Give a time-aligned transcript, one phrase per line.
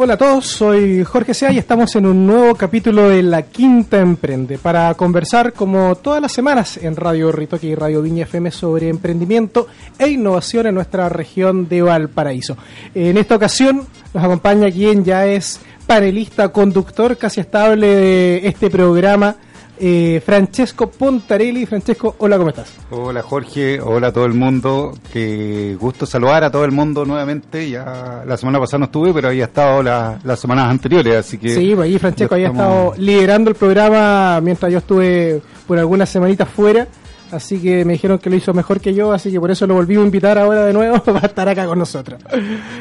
[0.00, 3.98] Hola a todos, soy Jorge Sea y estamos en un nuevo capítulo de La Quinta
[3.98, 8.90] Emprende para conversar como todas las semanas en Radio Ritoque y Radio Viña FM sobre
[8.90, 9.66] emprendimiento
[9.98, 12.56] e innovación en nuestra región de Valparaíso.
[12.94, 19.34] En esta ocasión nos acompaña quien ya es panelista, conductor casi estable de este programa,
[19.80, 21.66] eh, Francesco Pontarelli.
[21.66, 22.72] Francesco, hola, ¿cómo estás?
[22.90, 24.94] Hola Jorge, hola a todo el mundo.
[25.12, 27.68] Qué gusto saludar a todo el mundo nuevamente.
[27.68, 31.50] Ya la semana pasada no estuve, pero había estado la- las semanas anteriores, así que.
[31.54, 36.08] Sí, pues ahí Francesco había estamos- estado liderando el programa mientras yo estuve por algunas
[36.08, 36.86] semanitas fuera.
[37.30, 39.74] Así que me dijeron que lo hizo mejor que yo, así que por eso lo
[39.74, 42.18] volví a invitar ahora de nuevo para estar acá con nosotros.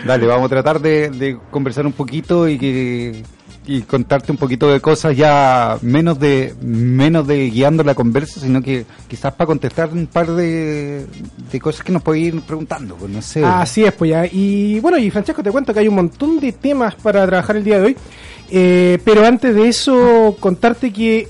[0.06, 3.24] Dale, vamos a tratar de, de conversar un poquito y que
[3.68, 8.62] y contarte un poquito de cosas ya menos de menos de guiando la conversa, sino
[8.62, 11.06] que quizás para contestar un par de,
[11.52, 13.44] de cosas que nos podéis ir preguntando, pues no sé.
[13.44, 14.26] Así es, pues ya.
[14.26, 17.66] Y bueno, y Francesco, te cuento que hay un montón de temas para trabajar el
[17.66, 17.98] día de hoy.
[18.50, 21.28] Eh, pero antes de eso, contarte que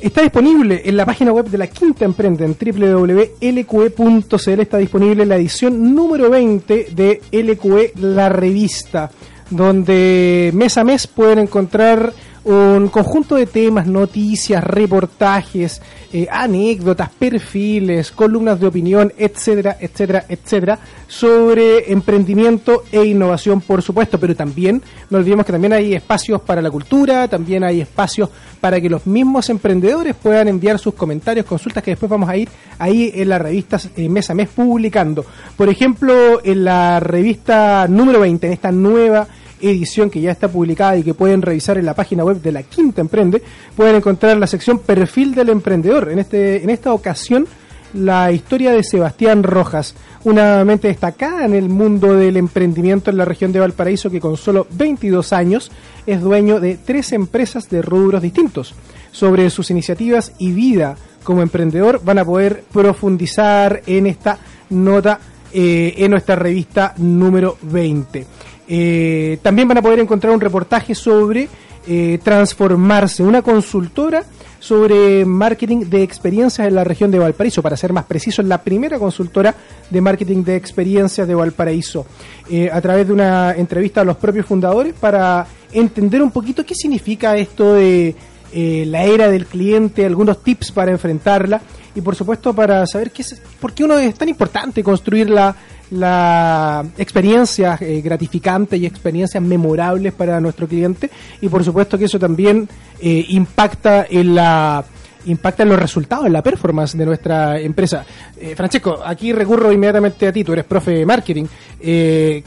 [0.00, 4.60] está disponible en la página web de la Quinta Emprende, en www.lqe.cl.
[4.60, 9.10] Está disponible la edición número 20 de LQE, la revista,
[9.50, 12.12] donde mes a mes pueden encontrar
[12.42, 20.78] un conjunto de temas, noticias, reportajes, eh, anécdotas, perfiles, columnas de opinión, etcétera, etcétera, etcétera,
[21.06, 26.62] sobre emprendimiento e innovación, por supuesto, pero también no olvidemos que también hay espacios para
[26.62, 31.84] la cultura, también hay espacios para que los mismos emprendedores puedan enviar sus comentarios, consultas
[31.84, 35.26] que después vamos a ir ahí en las revistas eh, mes a mes publicando.
[35.56, 39.28] Por ejemplo, en la revista número 20, en esta nueva
[39.60, 42.62] edición que ya está publicada y que pueden revisar en la página web de la
[42.62, 43.42] Quinta Emprende,
[43.76, 46.10] pueden encontrar la sección Perfil del Emprendedor.
[46.10, 47.46] En, este, en esta ocasión,
[47.94, 49.94] la historia de Sebastián Rojas,
[50.24, 54.36] una mente destacada en el mundo del emprendimiento en la región de Valparaíso, que con
[54.36, 55.70] solo 22 años
[56.06, 58.74] es dueño de tres empresas de rubros distintos.
[59.12, 64.38] Sobre sus iniciativas y vida como emprendedor van a poder profundizar en esta
[64.70, 65.18] nota
[65.52, 68.26] eh, en nuestra revista número 20.
[68.72, 71.48] Eh, también van a poder encontrar un reportaje sobre
[71.88, 74.22] eh, transformarse, una consultora
[74.60, 78.62] sobre marketing de experiencias en la región de Valparaíso, para ser más preciso, es la
[78.62, 79.54] primera consultora
[79.88, 82.06] de marketing de experiencias de Valparaíso,
[82.48, 86.74] eh, a través de una entrevista a los propios fundadores para entender un poquito qué
[86.76, 88.14] significa esto de
[88.52, 91.60] eh, la era del cliente, algunos tips para enfrentarla
[91.94, 95.56] y por supuesto para saber qué es, por qué uno es tan importante construir la,
[95.90, 102.18] la experiencias eh, gratificantes y experiencias memorables para nuestro cliente y por supuesto que eso
[102.18, 102.68] también
[103.00, 104.84] eh, impacta en la
[105.26, 108.04] impacta en los resultados, en la performance de nuestra empresa.
[108.38, 111.44] Eh, Francesco, aquí recurro inmediatamente a ti, tú eres profe de marketing.
[111.80, 112.42] Eh,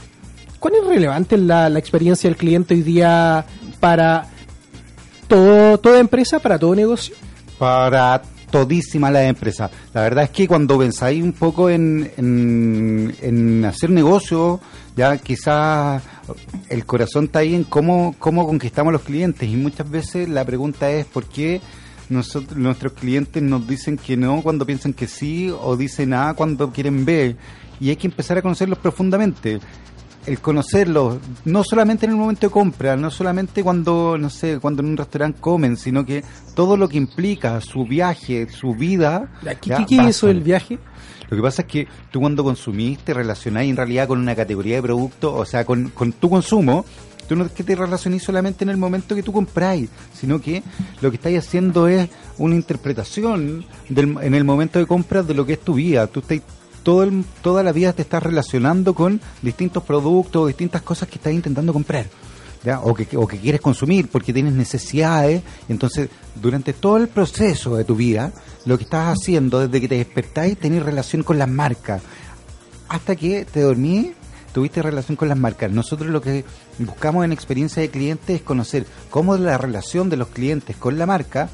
[0.60, 3.46] ¿Cuán es relevante la, la experiencia del cliente hoy día
[3.80, 4.25] para
[5.28, 7.16] todo, toda empresa, para todo negocio?
[7.64, 8.22] para
[8.53, 9.72] todísima la empresa.
[9.96, 14.59] La verdad es que cuando pensáis un poco en, en, hacer negocio,
[14.96, 16.03] ya quizás
[16.69, 19.50] el corazón está ahí en cómo, cómo conquistamos a los clientes.
[19.50, 21.62] Y muchas veces la pregunta es por qué
[22.09, 26.72] nosotros, nuestros clientes nos dicen que no cuando piensan que sí o dicen A cuando
[26.72, 27.36] quieren B
[27.80, 29.62] y hay que empezar a conocerlos profundamente
[30.26, 34.82] el conocerlos, no solamente en el momento de compra, no solamente cuando, no sé, cuando
[34.82, 36.24] en un restaurante comen, sino que
[36.56, 39.30] todo lo que implica su viaje, su vida.
[39.42, 40.80] ¿Qué, ya, qué, qué es eso del viaje?
[41.30, 44.76] Lo que pasa es que tú cuando consumís te relacionás en realidad con una categoría
[44.76, 46.86] de producto, o sea, con, con tu consumo,
[47.28, 50.64] tú no es que te relacionís solamente en el momento que tú compráis, sino que
[51.02, 55.46] lo que estáis haciendo es una interpretación del, en el momento de compra de lo
[55.46, 56.08] que es tu vida.
[56.08, 56.42] Tú estás
[56.83, 61.33] todo el- toda la vida te estás relacionando con distintos productos, distintas cosas que estás
[61.33, 62.06] intentando comprar.
[62.63, 62.80] ¿ya?
[62.80, 65.41] O, que, o que quieres consumir porque tienes necesidades.
[65.68, 66.09] Entonces,
[66.41, 68.31] durante todo el proceso de tu vida,
[68.65, 72.01] lo que estás haciendo desde que te despertáis, tenés relación con las marcas.
[72.88, 74.12] Hasta que te dormís,
[74.53, 75.71] tuviste relación con las marcas.
[75.71, 76.45] Nosotros lo que
[76.80, 80.97] buscamos en experiencia de cliente es conocer cómo es la relación de los clientes con
[80.97, 81.50] la marca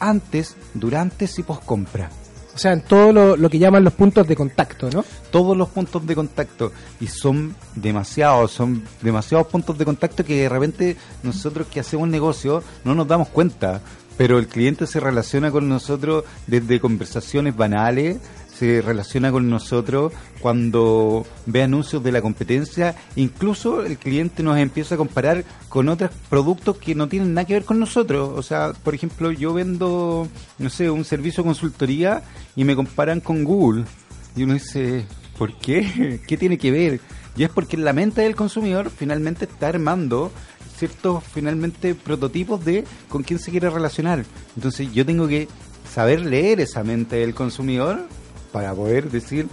[0.00, 2.10] antes, durante y post compra.
[2.54, 5.04] O sea, en todo lo, lo que llaman los puntos de contacto, ¿no?
[5.32, 10.48] todos los puntos de contacto y son demasiados, son demasiados puntos de contacto que de
[10.48, 13.80] repente nosotros que hacemos negocio no nos damos cuenta,
[14.16, 18.18] pero el cliente se relaciona con nosotros desde conversaciones banales,
[18.54, 24.94] se relaciona con nosotros cuando ve anuncios de la competencia, incluso el cliente nos empieza
[24.94, 28.30] a comparar con otros productos que no tienen nada que ver con nosotros.
[28.36, 30.28] O sea, por ejemplo, yo vendo,
[30.58, 32.22] no sé, un servicio de consultoría
[32.54, 33.84] y me comparan con Google.
[34.36, 35.06] Y uno dice,
[35.38, 36.20] ¿por qué?
[36.26, 37.00] ¿Qué tiene que ver?
[37.36, 40.30] Y es porque la mente del consumidor finalmente está armando
[40.76, 44.24] ciertos finalmente prototipos de con quién se quiere relacionar.
[44.56, 45.48] Entonces yo tengo que
[45.90, 48.06] saber leer esa mente del consumidor
[48.52, 49.48] para poder decir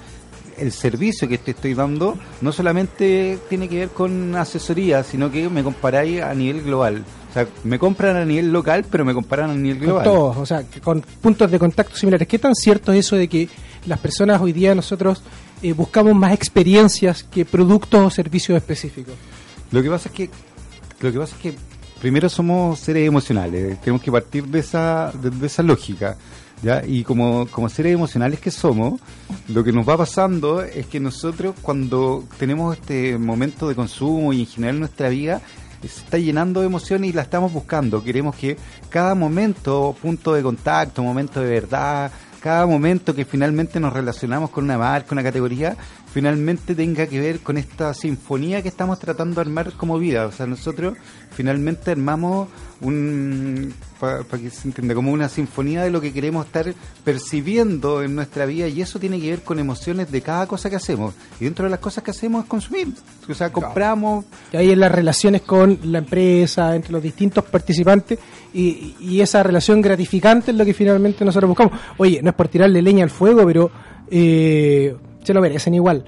[0.59, 5.49] el servicio que te estoy dando no solamente tiene que ver con asesoría, sino que
[5.49, 7.03] me comparáis a nivel global.
[7.29, 10.03] O sea, me compran a nivel local, pero me comparan a nivel global.
[10.03, 12.27] Con todos, o sea, con puntos de contacto similares.
[12.27, 13.47] ¿Qué tan cierto es eso de que
[13.85, 15.21] las personas hoy día nosotros
[15.61, 19.13] eh, buscamos más experiencias que productos o servicios específicos?
[19.71, 20.29] Lo que pasa es que
[21.01, 21.53] lo que pasa es que
[22.01, 26.17] primero somos seres emocionales, tenemos que partir de esa de, de esa lógica.
[26.61, 26.83] ¿Ya?
[26.85, 28.99] Y como, como seres emocionales que somos,
[29.47, 34.41] lo que nos va pasando es que nosotros cuando tenemos este momento de consumo y
[34.41, 35.41] en general nuestra vida,
[35.81, 38.03] se está llenando de emociones y la estamos buscando.
[38.03, 38.57] Queremos que
[38.89, 42.11] cada momento, punto de contacto, momento de verdad,
[42.41, 45.75] cada momento que finalmente nos relacionamos con una marca, una categoría,
[46.11, 50.25] finalmente tenga que ver con esta sinfonía que estamos tratando de armar como vida.
[50.25, 50.97] O sea, nosotros
[51.31, 52.47] finalmente armamos
[52.81, 56.73] un, para que se entienda, como una sinfonía de lo que queremos estar
[57.03, 60.77] percibiendo en nuestra vida y eso tiene que ver con emociones de cada cosa que
[60.77, 61.13] hacemos.
[61.39, 62.87] Y dentro de las cosas que hacemos es consumir.
[63.27, 68.19] O sea, compramos, Y ahí en las relaciones con la empresa, entre los distintos participantes,
[68.53, 71.73] y, y esa relación gratificante es lo que finalmente nosotros buscamos.
[71.97, 73.69] Oye, no es por tirarle leña al fuego, pero
[74.09, 76.05] eh, se lo merecen igual.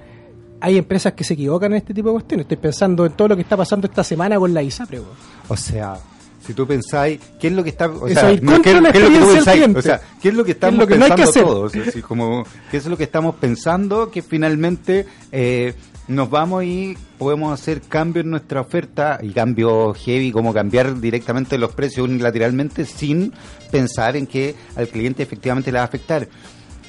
[0.59, 2.45] Hay empresas que se equivocan en este tipo de cuestiones.
[2.45, 5.01] Estoy pensando en todo lo que está pasando esta semana con la ISAPRE.
[5.47, 5.97] O sea,
[6.45, 8.99] si tú pensáis, ¿qué es lo que está, o sea, no, ¿qué, es lo que
[8.99, 9.57] tú experiencia del pensáis?
[9.57, 9.79] cliente.
[9.79, 11.49] O sea, ¿qué es lo que ¿Qué es estamos lo que no hay que pensando
[11.49, 11.73] todos?
[12.07, 14.09] Como, ¿qué es lo que estamos pensando?
[14.09, 15.73] Que finalmente eh,
[16.07, 21.57] nos vamos y podemos hacer cambios en nuestra oferta y cambios heavy, como cambiar directamente
[21.57, 23.33] los precios unilateralmente sin
[23.71, 26.27] pensar en que al cliente efectivamente le va a afectar.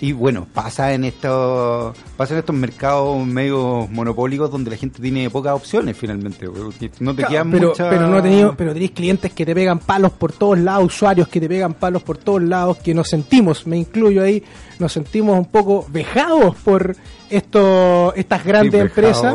[0.04, 5.30] Y bueno, pasa en estos pasa en estos mercados medio monopólicos donde la gente tiene
[5.30, 6.48] pocas opciones finalmente.
[6.98, 9.78] No te quedan pero, muchas- pero no he tenido, pero tenéis clientes que te pegan
[9.78, 13.64] palos por todos lados, usuarios que te pegan palos por todos lados, que nos sentimos,
[13.68, 14.42] me incluyo ahí,
[14.80, 16.96] nos sentimos un poco vejados por
[17.30, 19.34] esto, estas grandes Sí, empresas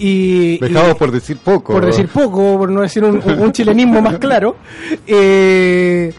[0.00, 1.72] y, Vejados y- por decir poco.
[1.74, 4.56] por decir poco, por no decir un, un- un chilenismo más claro.
[5.06, 6.12] Eh,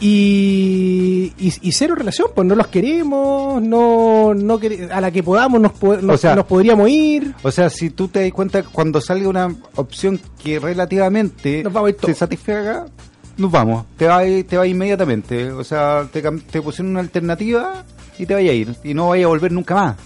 [0.00, 4.60] y, y, y cero relación, pues no los queremos, no, no
[4.92, 7.34] a la que podamos nos, po- nos, O sea, nos podríamos ir.
[7.42, 11.62] O sea, si tú te das cuenta, cuando salga una opción que relativamente
[12.06, 12.86] te satisfaga,
[13.36, 13.84] nos vamos.
[13.96, 15.50] Te va, te va inmediatamente.
[15.52, 17.84] O sea, te, te pusieron una alternativa
[18.18, 18.74] y te vaya a ir.
[18.82, 19.96] Y no vaya a volver nunca más.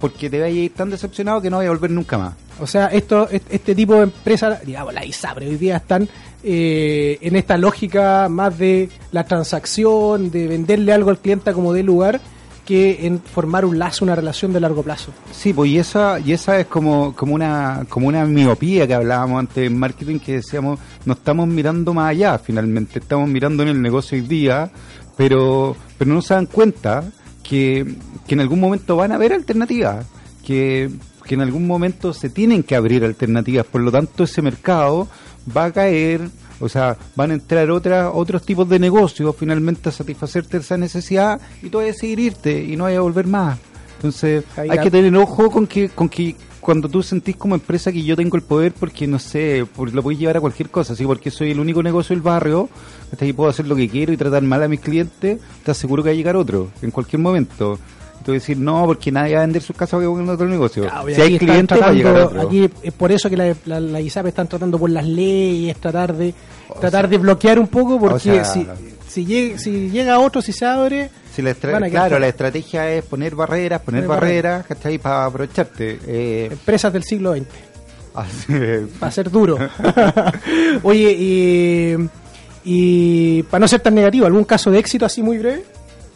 [0.00, 2.34] Porque te vaya a ir tan decepcionado que no vaya a volver nunca más.
[2.60, 6.08] O sea, esto, est- este tipo de empresas, digamos, la ISAPRE hoy día están
[6.42, 11.82] eh, en esta lógica más de la transacción, de venderle algo al cliente como de
[11.82, 12.20] lugar,
[12.64, 15.10] que en formar un lazo, una relación de largo plazo.
[15.32, 19.38] Sí, pues y esa, y esa es como, como una, como una miopía que hablábamos
[19.40, 23.80] antes en marketing que decíamos, no estamos mirando más allá finalmente, estamos mirando en el
[23.80, 24.70] negocio hoy día,
[25.16, 27.04] pero, pero no se dan cuenta
[27.42, 27.94] que,
[28.28, 30.06] que en algún momento van a haber alternativas,
[30.44, 30.88] que,
[31.24, 35.08] que en algún momento se tienen que abrir alternativas, por lo tanto ese mercado
[35.56, 36.28] va a caer,
[36.60, 41.40] o sea, van a entrar otras, otros tipos de negocios finalmente a satisfacerte esa necesidad
[41.62, 43.58] y tú vas a seguir irte y no vas a volver más.
[43.96, 47.54] Entonces Ahí hay la- que tener ojo con que, con que cuando tú sentís como
[47.54, 50.68] empresa que yo tengo el poder porque no sé, por- lo puedes llevar a cualquier
[50.70, 52.68] cosa, así porque soy el único negocio del barrio,
[53.10, 56.02] hasta ahí puedo hacer lo que quiero y tratar mal a mis clientes, te aseguro
[56.02, 57.78] que va a llegar otro en cualquier momento.
[58.28, 60.82] Tú decir, no, porque nadie va a vender sus casas en otro negocio.
[60.82, 62.48] Claro, si hay clientes, va a llegar tratando- otro.
[62.48, 66.14] Aquí es por eso que la, la, la ISAP están tratando por las leyes, tratar
[66.14, 66.34] de
[66.78, 68.66] tratar de bloquear un poco, porque sea- si,
[69.08, 73.34] si, llega, si llega otro, si se abre, Si la claro, la estrategia es poner
[73.34, 74.98] barreras, poner Poner barreras, ¿cachai?
[74.98, 75.98] Para aprovecharte.
[76.06, 77.46] Eh, empresas del siglo XX.
[79.02, 79.56] Va a ser duro.
[80.82, 81.96] Oye, y,
[82.64, 85.64] y para no ser tan negativo, ¿algún caso de éxito así muy breve?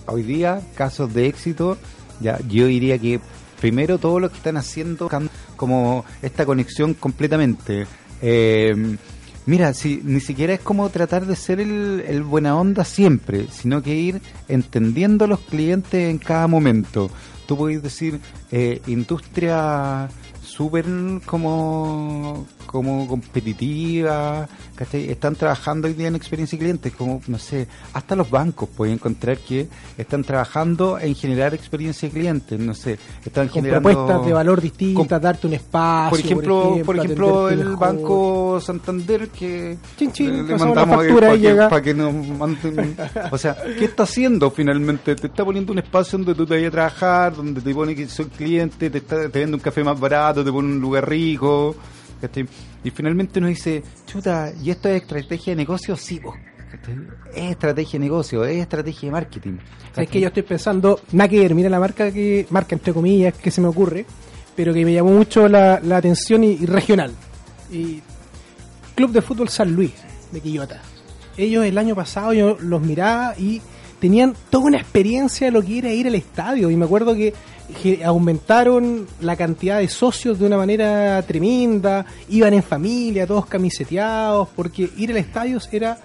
[0.04, 1.78] hoy día, casos de éxito,
[2.23, 3.21] ya yo diría que
[3.61, 5.11] primero todos los que están haciendo
[5.57, 7.87] como esta conexión completamente.
[8.23, 8.97] Eh,
[9.45, 13.83] Mira, si ni siquiera es como tratar de ser el, el buena onda siempre, sino
[13.83, 17.11] que ir entendiendo a los clientes en cada momento.
[17.47, 18.21] Tú puedes decir,
[18.52, 20.09] eh, industria
[20.62, 20.85] súper
[21.26, 25.11] como, como competitiva, ¿cachai?
[25.11, 28.95] Están trabajando hoy día en experiencia de clientes, como, no sé, hasta los bancos pueden
[28.95, 29.66] encontrar que
[29.99, 33.88] están trabajando en generar experiencia de clientes, no sé, están Con generando...
[33.88, 36.11] propuestas de valor distintas, con- darte un espacio.
[36.11, 37.78] por ejemplo, por ejemplo, el mejor.
[37.78, 41.69] Banco Santander que Chin, chin, le mandamos para y que, llega.
[41.69, 42.97] para que nos manden.
[43.33, 45.16] O sea, ¿qué está haciendo finalmente?
[45.16, 48.07] Te está poniendo un espacio donde tú te vayas a trabajar, donde te pone que
[48.07, 51.75] soy cliente, te, está, te vende un café más barato, te pone un lugar rico.
[52.21, 52.47] ¿cachai?
[52.85, 55.97] Y finalmente nos dice, chuta, ¿y esto es estrategia de negocio?
[55.97, 56.21] Sí,
[56.71, 57.23] ¿cachai?
[57.35, 59.59] es estrategia de negocio, es estrategia de marketing.
[59.97, 63.61] Es que yo estoy pensando, ver, mira la marca que, marca entre comillas, que se
[63.61, 64.06] me ocurre,
[64.56, 67.12] pero que me llamó mucho la, la atención y, y regional.
[67.71, 68.02] Y
[68.94, 69.92] Club de Fútbol San Luis,
[70.30, 70.80] de Quillota.
[71.37, 73.62] Ellos el año pasado yo los miraba y
[73.99, 76.71] tenían toda una experiencia de lo que era ir al estadio.
[76.71, 77.32] Y me acuerdo que
[78.04, 84.90] aumentaron la cantidad de socios de una manera tremenda, iban en familia, todos camiseteados, porque
[84.97, 85.99] ir al estadio era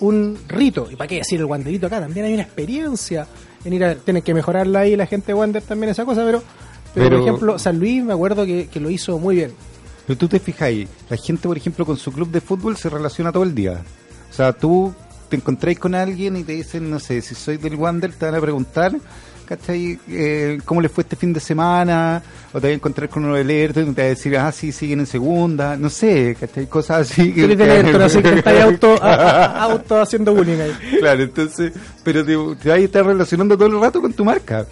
[0.00, 0.88] un rito.
[0.90, 2.00] ¿Y para qué decir el guanderito acá?
[2.00, 3.26] También hay una experiencia
[3.64, 3.94] en ir a.
[3.94, 6.42] Tienen que mejorarla ahí la gente de Wander también esa cosa, pero,
[6.94, 9.52] pero, Pero- por ejemplo, San Luis me acuerdo que, que lo hizo muy bien.
[10.06, 12.90] Pero tú te fijas ahí, la gente, por ejemplo, con su club de fútbol se
[12.90, 13.82] relaciona todo el día.
[14.30, 14.92] O sea, tú
[15.30, 18.34] te encontráis con alguien y te dicen, no sé, si soy del Wander, te van
[18.34, 18.92] a preguntar,
[19.46, 19.98] ¿cachai?
[20.08, 22.22] Eh, ¿Cómo les fue este fin de semana?
[22.52, 24.52] O te vas a encontrar con uno del Everton y te va a decir, ah,
[24.52, 25.76] sí, siguen en segunda.
[25.76, 26.66] No sé, ¿cachai?
[26.66, 27.32] Cosas así.
[27.32, 30.72] Tú eres del Everton, así que estáis auto, a- a- auto haciendo bullying ahí.
[31.00, 31.72] Claro, entonces,
[32.02, 32.32] pero te,
[32.62, 34.66] te vas a estar relacionando todo el rato con tu marca.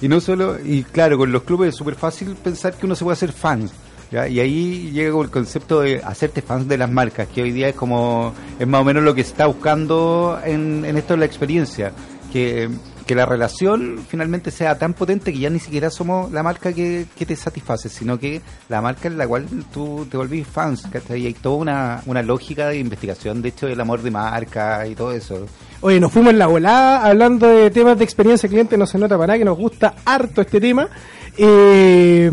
[0.00, 3.04] Y no solo, y claro, con los clubes es súper fácil pensar que uno se
[3.04, 3.68] puede hacer fan.
[4.12, 4.28] ¿ya?
[4.28, 7.74] Y ahí llega el concepto de hacerte fans de las marcas, que hoy día es
[7.74, 11.26] como, es más o menos lo que se está buscando en, en esto de la
[11.26, 11.90] experiencia.
[12.32, 12.68] Que,
[13.06, 17.06] que la relación finalmente sea tan potente que ya ni siquiera somos la marca que,
[17.16, 20.82] que te satisface, sino que la marca en la cual tú te volvís fans.
[20.90, 21.26] ¿cachai?
[21.26, 25.12] Hay toda una, una lógica de investigación, de hecho, del amor de marca y todo
[25.12, 25.46] eso.
[25.82, 29.16] Oye, nos fuimos en la volada hablando de temas de experiencia cliente, no se nota
[29.16, 30.88] para nada que nos gusta harto este tema.
[31.38, 32.30] Eh,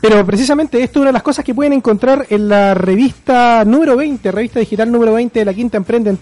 [0.00, 3.96] pero precisamente esto es una de las cosas que pueden encontrar en la revista número
[3.96, 6.16] 20, revista digital número 20 de la Quinta Emprende en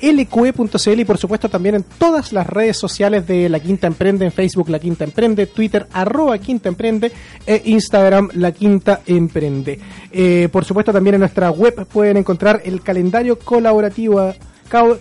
[0.00, 4.32] www.lqe.cl y por supuesto también en todas las redes sociales de La Quinta Emprende, en
[4.32, 7.12] Facebook La Quinta Emprende, Twitter arroba Quinta Emprende
[7.46, 9.78] e Instagram La Quinta Emprende.
[10.10, 14.32] Eh, por supuesto también en nuestra web pueden encontrar el calendario colaborativo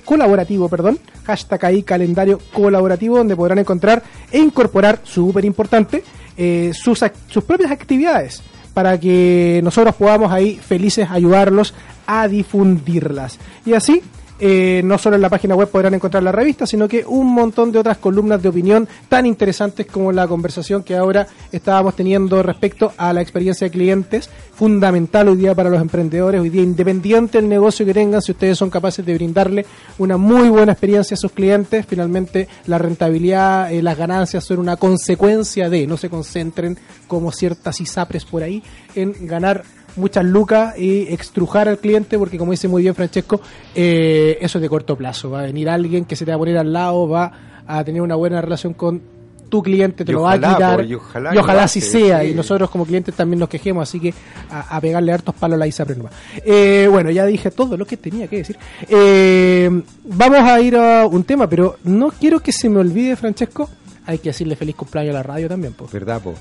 [0.04, 4.02] colaborativo, perdón, hashtag ahí calendario colaborativo, donde podrán encontrar
[4.32, 6.04] e incorporar, súper importante,
[6.36, 8.42] eh, sus, sus propias actividades
[8.74, 11.74] para que nosotros podamos ahí felices ayudarlos
[12.08, 13.38] a difundirlas.
[13.66, 14.02] Y así,
[14.40, 17.72] eh, no solo en la página web podrán encontrar la revista, sino que un montón
[17.72, 22.94] de otras columnas de opinión tan interesantes como la conversación que ahora estábamos teniendo respecto
[22.98, 27.50] a la experiencia de clientes, fundamental hoy día para los emprendedores, hoy día independiente del
[27.50, 29.66] negocio que tengan, si ustedes son capaces de brindarle
[29.98, 34.78] una muy buena experiencia a sus clientes, finalmente la rentabilidad, eh, las ganancias son una
[34.78, 36.78] consecuencia de, no se concentren
[37.08, 38.64] como ciertas ISAPRES por ahí
[38.96, 39.64] en ganar
[39.96, 43.42] muchas lucas y extrujar al cliente porque como dice muy bien Francesco
[43.76, 46.40] eh, eso es de corto plazo va a venir alguien que se te va a
[46.40, 47.32] poner al lado va
[47.68, 49.02] a tener una buena relación con
[49.50, 51.82] tu cliente te Y lo ojalá, va a quitar po, y ojalá y ojalá así
[51.82, 52.28] sea sí.
[52.30, 54.14] y nosotros como clientes también nos quejemos así que
[54.52, 56.14] a, a pegarle hartos palos a la nomás.
[56.46, 59.70] Eh, bueno ya dije todo lo que tenía que decir Eh,
[60.04, 63.70] vamos a ir a un tema pero no quiero que se me olvide Francesco
[64.10, 65.92] hay que decirle feliz cumpleaños a la radio también pues.
[65.92, 66.34] ¿Verdad, po?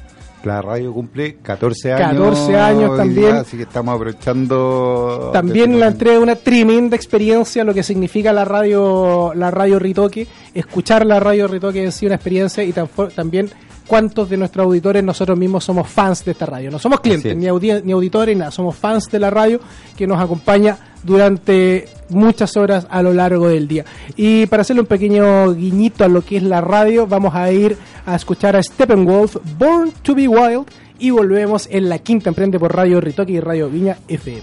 [0.44, 2.10] La radio cumple 14 años.
[2.12, 3.20] 14 años también.
[3.32, 5.30] día, así que estamos aprovechando.
[5.32, 10.26] También de- la entrega una tremenda experiencia, lo que significa la radio, la radio Ritoque,
[10.54, 13.50] escuchar la radio Ritoque en sí una experiencia y tam- también
[13.88, 16.70] cuántos de nuestros auditores nosotros mismos somos fans de esta radio.
[16.70, 19.58] No somos clientes, ni, audi- ni auditores, nada, somos fans de la radio
[19.96, 23.84] que nos acompaña durante muchas horas a lo largo del día.
[24.16, 27.76] Y para hacerle un pequeño guiñito a lo que es la radio, vamos a ir
[28.06, 30.66] a escuchar a Steppenwolf, Born to be Wild,
[31.00, 34.42] y volvemos en la quinta emprende por Radio Ritoque y Radio Viña FM.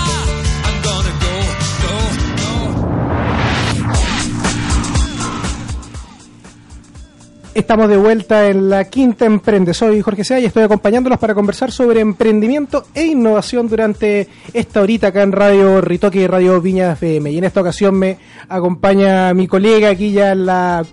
[7.71, 9.73] Estamos de vuelta en la Quinta Emprende.
[9.73, 15.07] Soy Jorge Sea y estoy acompañándolos para conversar sobre emprendimiento e innovación durante esta horita
[15.07, 17.31] acá en Radio Ritoque y Radio Viña FM.
[17.31, 18.17] Y en esta ocasión me
[18.49, 20.83] acompaña mi colega aquí ya en la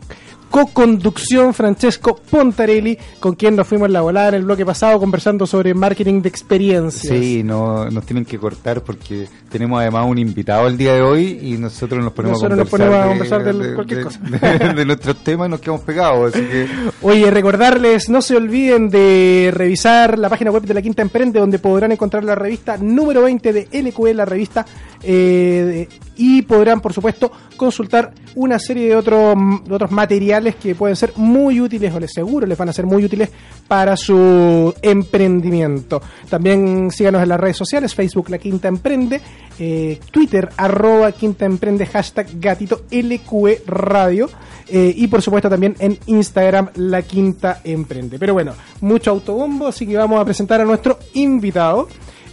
[0.50, 5.46] co-conducción Francesco Pontarelli, con quien nos fuimos en la volada en el bloque pasado conversando
[5.46, 7.14] sobre marketing de experiencias.
[7.18, 11.38] Sí, no, nos tienen que cortar porque tenemos además un invitado el día de hoy
[11.42, 14.02] y nosotros nos ponemos Nosotros a nos conversar, ponemos a de, conversar de de- cualquier
[14.02, 14.20] cosa.
[14.68, 16.34] de- de nuestros temas y nos quedamos pegados.
[16.34, 16.66] Así que
[17.02, 21.58] Oye, recordarles, no se olviden de revisar la página web de la Quinta Emprende, donde
[21.58, 24.64] podrán encontrar la revista número 20 de LQE, la revista,
[25.02, 30.96] eh, y podrán, por supuesto, consultar una serie de, otros de otros materiales que pueden
[30.96, 33.30] ser muy útiles, o les seguro les van a ser muy útiles
[33.66, 36.02] para su emprendimiento.
[36.28, 39.20] También síganos en las redes sociales, Facebook La Quinta Emprende,
[39.58, 44.28] eh, Twitter, arroba Quinta Emprende, hashtag gatito LQE Radio.
[44.70, 48.18] Eh, y por supuesto también en Instagram La Quinta Emprende.
[48.18, 48.52] Pero bueno,
[48.82, 51.88] mucho autobombo, así que vamos a presentar a nuestro invitado.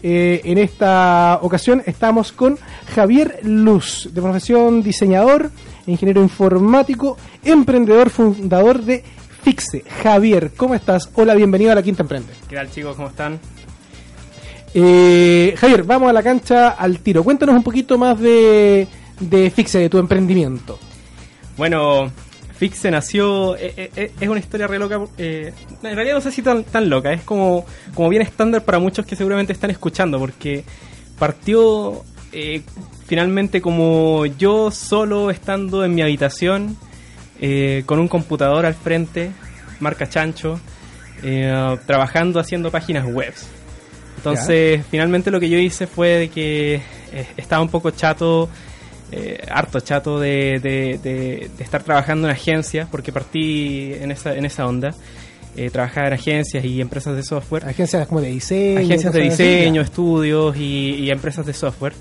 [0.07, 2.59] Eh, en esta ocasión estamos con
[2.93, 5.49] Javier Luz, de profesión diseñador,
[5.87, 9.03] ingeniero informático, emprendedor, fundador de
[9.41, 9.83] Fixe.
[10.03, 11.09] Javier, ¿cómo estás?
[11.15, 12.31] Hola, bienvenido a La Quinta Emprende.
[12.47, 12.95] ¿Qué tal chicos?
[12.95, 13.39] ¿Cómo están?
[14.75, 17.23] Eh, Javier, vamos a la cancha al tiro.
[17.23, 18.87] Cuéntanos un poquito más de,
[19.19, 20.77] de Fixe, de tu emprendimiento.
[21.57, 22.11] Bueno,
[22.57, 25.51] Fixe nació, eh, eh, eh, es una historia re loca, eh,
[25.83, 29.05] en realidad no sé si tan, tan loca, es como, como bien estándar para muchos
[29.05, 30.63] que seguramente están escuchando, porque
[31.19, 32.03] partió
[33.07, 36.75] finalmente como yo solo estando en mi habitación,
[37.39, 39.31] eh, con un computador al frente,
[39.79, 40.59] marca chancho,
[41.85, 43.33] trabajando haciendo páginas web.
[44.17, 46.81] Entonces, finalmente lo que yo hice fue de que
[47.37, 48.49] estaba un poco chato,
[49.11, 54.35] eh, harto chato de, de- de- de estar trabajando en agencia, porque partí en esa,
[54.35, 54.93] en esa onda.
[55.57, 57.65] eh, trabajaba en agencias y empresas de software.
[57.65, 58.79] Agencias como de diseño.
[58.81, 61.93] agencias de así, diseño, estudios y, y empresas de software.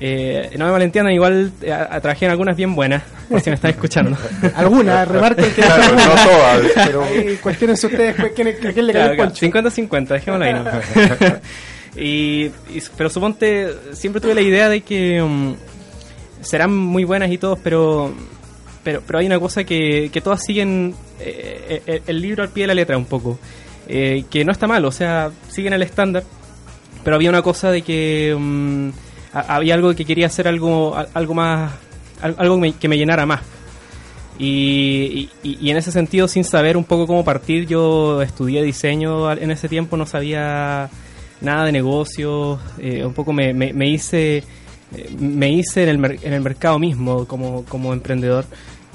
[0.00, 3.54] Eh, no me malentiendan, igual eh, a- trabajé en algunas bien buenas, por si me
[3.54, 4.16] están escuchando.
[4.56, 9.06] Alguna, remarquen que Claro, no todas, pero Ahí, cuestiones ustedes quién, a quién le cayó
[9.10, 9.46] el Claro, poncho.
[9.46, 10.64] 50-50, dejémoslo ahí, ¿no?
[11.96, 15.54] y, y- pero suponte, siempre tuve la idea de que mm,
[16.42, 18.12] serán muy buenas y todos, pero
[18.84, 22.64] pero, pero hay una cosa que, que todas siguen eh, eh, el libro al pie
[22.64, 23.36] de la letra un poco,
[23.88, 26.22] eh, que no está mal, o sea, siguen el estándar,
[27.02, 28.88] pero había una cosa de que mm,
[29.32, 31.72] ha- había algo que quería hacer algo, al- algo más,
[32.22, 33.40] al- algo que me, llenara más.
[34.38, 39.50] Y, y- en ese sentido, sin saber un poco cómo partir, yo estudié diseño en
[39.50, 40.90] ese tiempo, no sabía
[41.40, 42.60] nada de negocios,
[43.04, 44.44] un poco me, me- me hice
[45.18, 48.44] me hice en el, en el mercado mismo como, como emprendedor.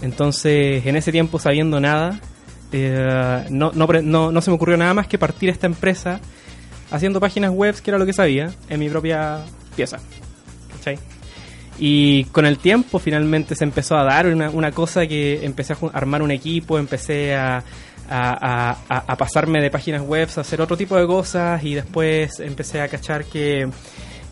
[0.02, 2.20] Entonces, en ese tiempo, sabiendo nada,
[2.72, 6.20] eh, no, no, no, se me ocurrió nada más que partir esta empresa
[6.90, 9.40] haciendo páginas web, que era lo que sabía, en mi propia
[9.76, 9.98] pieza.
[10.78, 10.98] ¿Cachai?
[11.80, 15.78] Y con el tiempo finalmente se empezó a dar una, una cosa que empecé a
[15.94, 17.64] armar un equipo, empecé a,
[18.10, 22.40] a- a- a pasarme de páginas web, a hacer otro tipo de cosas y después
[22.40, 23.68] empecé a cachar que,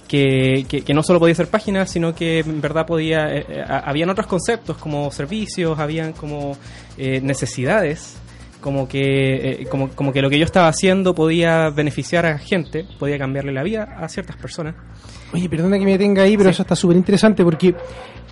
[0.10, 3.64] que, que- que no solo podía ser páginas, sino que en verdad podía, eh, eh,
[3.68, 6.58] habían otros conceptos como servicios, habían como
[6.98, 8.18] eh, necesidades,
[8.60, 12.86] como que, eh, como, como que lo que yo estaba haciendo podía beneficiar a gente,
[13.00, 14.76] podía cambiarle la vida a ciertas personas.
[15.32, 16.56] Oye, perdona que me detenga ahí, pero Sí.
[16.56, 17.74] eso está súper interesante porque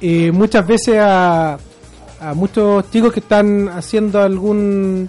[0.02, 1.58] eh, muchas veces a,
[2.20, 5.08] a muchos chicos que están haciendo algún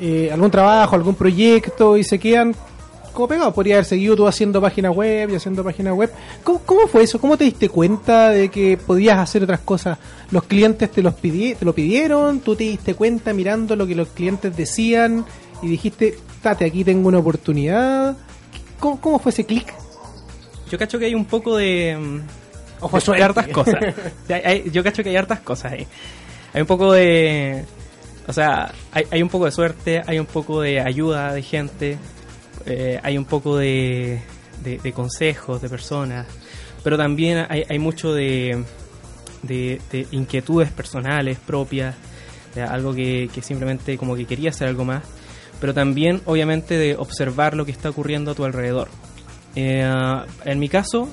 [0.00, 2.54] eh, algún trabajo, algún proyecto y se quedan
[3.12, 3.54] como pegados.
[3.54, 6.10] Podría haber seguido tú haciendo página web y haciendo página web.
[6.44, 7.20] ¿Cómo, cómo fue eso?
[7.20, 9.98] ¿Cómo te diste cuenta de que podías hacer otras cosas?
[10.30, 12.40] ¿Los clientes te, los pidi- te lo pidieron?
[12.40, 15.24] ¿Tú te diste cuenta mirando lo que los clientes decían
[15.62, 18.16] y dijiste, tate, aquí tengo una oportunidad?
[18.78, 19.72] ¿Cómo, cómo fue ese clic?
[20.70, 21.96] Yo cacho que hay un poco de...
[21.98, 22.20] mm,
[22.84, 23.24] Ojo, de suerte.
[23.24, 23.74] hartas cosas.
[24.28, 25.86] Hay- hay- yo cacho que hay hartas cosas ahí.
[26.54, 27.64] Hay un poco de...
[28.26, 31.96] O sea, hay, hay un poco de suerte, hay un poco de ayuda de gente,
[32.66, 34.20] eh, hay un poco de,
[34.62, 36.26] de, de consejos de personas,
[36.82, 38.64] pero también hay, mucho de,
[39.42, 41.94] de, de inquietudes personales propias,
[42.68, 45.04] algo que, que simplemente como que quería hacer algo más,
[45.60, 48.88] pero también obviamente de observar lo que está ocurriendo a tu alrededor.
[49.54, 49.88] Eh,
[50.44, 51.08] en mi caso,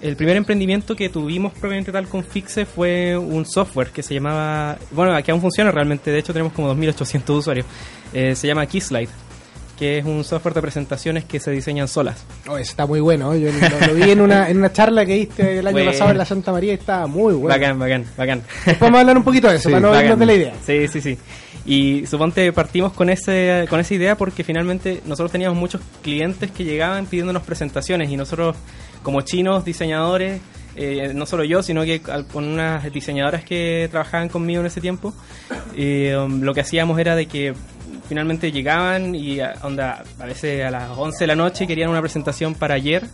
[0.00, 4.78] el primer emprendimiento que tuvimos propiamente tal con Fixe fue un software que se llamaba,
[4.92, 7.66] bueno, que aún funciona realmente, de hecho tenemos como 2.800 usuarios,
[8.12, 9.08] Eh, se llama Keyslide,
[9.80, 12.24] que es un software de presentaciones que se diseñan solas.
[12.46, 13.32] Oh, está muy bueno.
[13.34, 13.40] ¿eh?
[13.40, 15.90] Yo lo, lo vi en una, en una charla que diste el año Bueno.
[15.90, 17.48] pasado en la Santa María y estaba muy bueno.
[17.48, 18.42] Bacán, bacán, bacán.
[18.78, 20.52] Vamos a hablar un poquito de eso, Sí, para no irnos de la idea.
[20.64, 21.18] Sí, sí, sí.
[21.66, 26.64] Y suponte partimos con ese con esa idea porque finalmente nosotros teníamos muchos clientes que
[26.64, 28.56] llegaban pidiéndonos presentaciones y nosotros
[29.02, 30.40] como chinos diseñadores,
[30.76, 34.80] eh, no solo yo, sino que al- con unas diseñadoras que trabajaban conmigo en ese
[34.80, 35.14] tiempo,
[35.76, 37.54] eh, um, lo que hacíamos era de que
[38.10, 42.00] finalmente llegaban y a, onda, a veces a las 11 de la noche querían una
[42.00, 43.04] presentación para ayer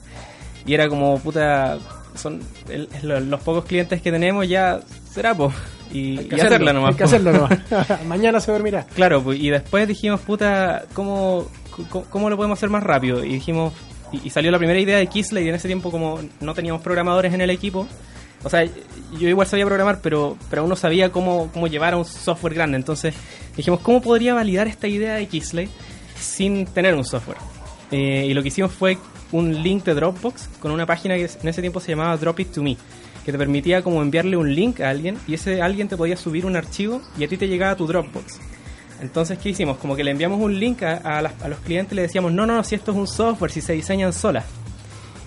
[0.64, 1.76] y era como puta
[2.14, 4.80] son el- lo- los pocos clientes que tenemos ya
[5.12, 5.52] será po
[5.92, 7.59] y, Hay que y hacerlo, hacerla nomás Hay que hacerlo nomás.
[8.09, 8.87] Mañana se dormirá.
[8.94, 11.46] Claro, pues, y después dijimos, puta, ¿cómo,
[11.90, 13.22] cómo, cómo lo podemos hacer más rápido?
[13.22, 13.72] Y dijimos,
[14.12, 16.80] y, y salió la primera idea de Kisley, y en ese tiempo como no teníamos
[16.82, 17.87] programadores en el equipo,
[18.44, 21.96] o sea, yo igual sabía programar, pero, pero aún no sabía cómo, cómo llevar a
[21.98, 22.76] un software grande.
[22.76, 23.14] Entonces
[23.57, 25.69] dijimos, ¿cómo podría validar esta idea de Kisley
[26.19, 27.38] sin tener un software?
[27.90, 28.99] Eh, y lo que hicimos fue
[29.33, 32.53] un link de Dropbox con una página que en ese tiempo se llamaba Drop It
[32.53, 32.77] To Me,
[33.25, 36.47] que te permitía como enviarle un link a alguien y ese alguien te podía subir
[36.47, 38.38] un archivo y a ti te llegaba tu Dropbox.
[39.01, 39.77] Entonces, ¿qué hicimos?
[39.79, 42.33] Como que le enviamos un link a, a las- a los clientes y le decíamos,
[42.33, 44.45] no, no, no, si esto es un software, si se diseñan solas.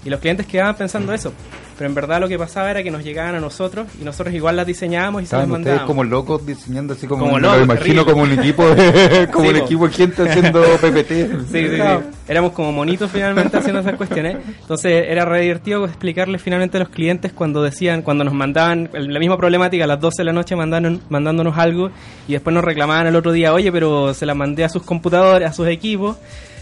[0.04, 1.34] Y los clientes quedaban pensando eso.
[1.80, 4.58] Pero en verdad lo que pasaba era que nos llegaban a nosotros y nosotros igual
[4.58, 5.86] las diseñábamos y se las mandábamos.
[5.88, 8.12] como locos diseñando así como, Como me locos, lo imagino terrible.
[8.12, 9.66] como un equipo de, como Sí, un po.
[9.66, 11.10] equipo de gente haciendo PPT.
[11.10, 11.82] Sí, sí, sí.
[12.28, 14.38] Éramos como monitos finalmente haciendo esas cuestiones.
[14.62, 19.18] Entonces era re divertido explicarles finalmente a los clientes cuando decían, cuando nos mandaban la
[19.20, 21.92] misma problemática a las 12 de la noche mandaron, mandándonos algo
[22.28, 25.50] y después nos reclamaban el otro día, oye, pero se la mandé a sus computadores,
[25.50, 26.18] a sus equipos,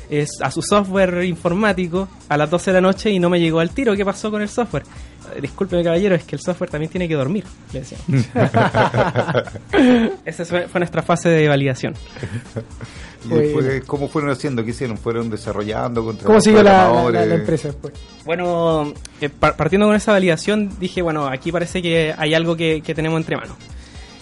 [0.09, 3.59] es, a su software informático a las 12 de la noche y no me llegó
[3.59, 3.95] al tiro.
[3.95, 4.83] ¿Qué pasó con el software?
[5.35, 7.43] Eh, Discúlpeme, caballero, es que el software también tiene que dormir,
[7.73, 8.27] le decíamos.
[10.25, 11.93] Esa fue nuestra fase de validación.
[13.25, 13.43] Y Bueno.
[13.43, 14.63] después, ¿cómo fueron haciendo?
[14.63, 14.97] ¿Qué hicieron?
[14.97, 16.03] ¿Fueron desarrollando?
[16.03, 17.93] contra ¿Cómo siguió la, empresa después?
[18.25, 22.81] Bueno, eh, par- partiendo con esa validación, dije, bueno, aquí parece que hay algo que,
[22.81, 23.57] que tenemos entre manos.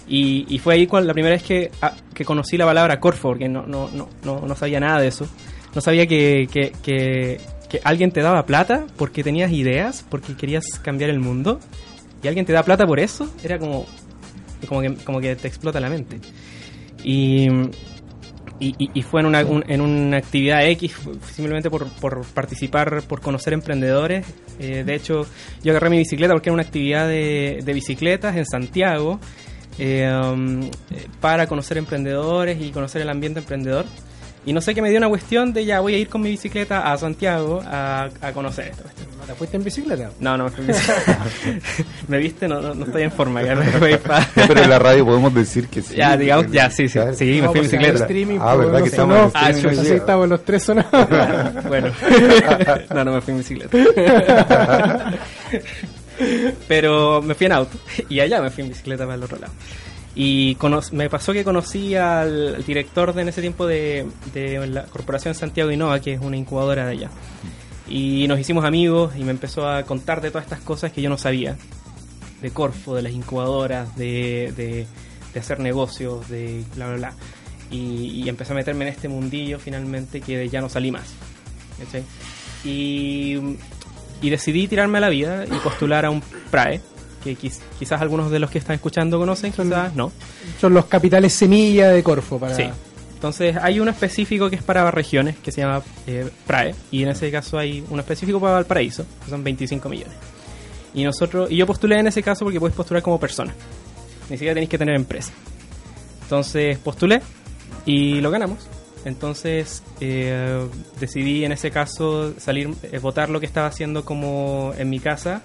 [0.07, 3.29] Y, y fue ahí cuando, la primera vez que, ah, que conocí la palabra Corfo,
[3.29, 5.27] porque no, no, no, no, no sabía nada de eso.
[5.75, 7.41] No sabía que, que,
[7.83, 11.59] alguien te daba plata porque tenías ideas, porque querías cambiar el mundo.
[12.23, 13.85] Y alguien te da plata por eso, era como,
[14.67, 16.19] como, que, como que te explota la mente.
[17.03, 17.47] Y,
[18.59, 20.95] y, fue en una, un- en una actividad X,
[21.33, 24.25] simplemente por, por participar, por conocer emprendedores.
[24.59, 25.27] Eh, de hecho,
[25.61, 29.19] yo agarré mi bicicleta porque era una actividad de, de bicicletas en Santiago
[29.77, 30.69] eh, um, eh,
[31.19, 33.85] para conocer emprendedores y conocer el ambiente emprendedor.
[34.45, 36.29] Y no sé qué me dio una cuestión de ya voy a ir con mi
[36.29, 38.83] bicicleta a Santiago a, a conocer esto.
[39.19, 40.11] ¿No te fuiste en bicicleta?
[40.19, 41.17] No, no me fui en bicicleta.
[42.07, 42.47] ¿Me viste?
[42.47, 43.41] No, no, no estoy en forma.
[43.41, 43.55] ya
[44.35, 45.95] Pero en la radio podemos decir que sí.
[45.95, 48.03] Ya, digamos, ya, sí, sí, sí, me fui en pues, bicicleta.
[48.03, 49.23] streaming, Ah, pues, ¿verdad no que estamos no.
[49.23, 51.07] en streaming Ah, Así estamos los tres sonados.
[51.67, 51.91] bueno,
[52.93, 53.77] no, no me fui en bicicleta.
[56.67, 57.77] Pero me fui en auto
[58.09, 59.53] y allá me fui en bicicleta para el otro lado.
[60.15, 60.57] Y
[60.93, 65.71] me pasó que conocí al director de en ese tiempo de, de la Corporación Santiago
[65.71, 67.09] Innova, que es una incubadora de allá.
[67.87, 71.09] Y nos hicimos amigos y me empezó a contar de todas estas cosas que yo
[71.09, 71.57] no sabía.
[72.41, 74.87] De Corfo, de las incubadoras, de, de,
[75.33, 77.13] de hacer negocios, de bla, bla, bla.
[77.69, 81.13] Y, y empecé a meterme en este mundillo finalmente que ya no salí más.
[81.77, 82.03] ¿cachai?
[82.63, 83.57] Y,
[84.21, 86.81] y decidí tirarme a la vida y postular a un PRAE,
[87.25, 90.13] que quiz- quizás algunos de los que están escuchando conocen, quizás no.
[90.61, 92.39] Son los capitales semilla de Corfo.
[92.39, 92.55] Para...
[92.55, 92.63] Sí.
[93.15, 97.09] Entonces hay uno específico que es para regiones, que se llama eh, PRAE, y en
[97.09, 100.13] ese caso hay uno específico para Valparaíso, que son 25 millones.
[100.93, 103.53] Y nosotros, y yo postulé en ese caso porque puedes postular como persona.
[104.29, 105.33] Ni siquiera tenéis que tener empresa.
[106.23, 107.21] Entonces postulé
[107.85, 108.67] y lo ganamos.
[109.05, 110.65] Entonces eh,
[110.99, 115.41] decidí en ese caso salir, eh, votar lo que estaba haciendo como en mi casa.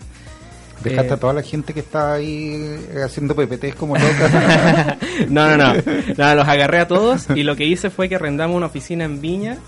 [0.83, 2.55] Dejaste Eh, a toda la gente que está ahí
[2.93, 4.97] eh, haciendo PPTs como loca.
[5.29, 5.75] no, no, no,
[6.17, 6.35] no.
[6.35, 9.59] Los agarré a todos y lo que hice fue que arrendamos una oficina en Viña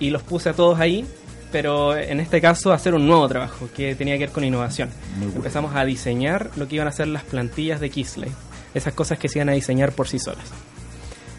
[0.00, 1.06] y los puse a todos ahí,
[1.52, 4.88] pero en este caso hacer un nuevo trabajo que tenía que ver con innovación.
[5.16, 5.36] Muy bueno.
[5.36, 8.30] Empezamos a diseñar lo que iban a ser las plantillas de Kisley,
[8.74, 10.46] esas cosas que se iban a diseñar por sí solas.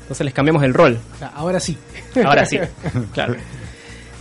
[0.02, 0.98] Entonces les cambiamos el rol.
[1.36, 1.78] Ahora sí.
[2.24, 2.60] Ahora sí,
[3.14, 3.36] claro.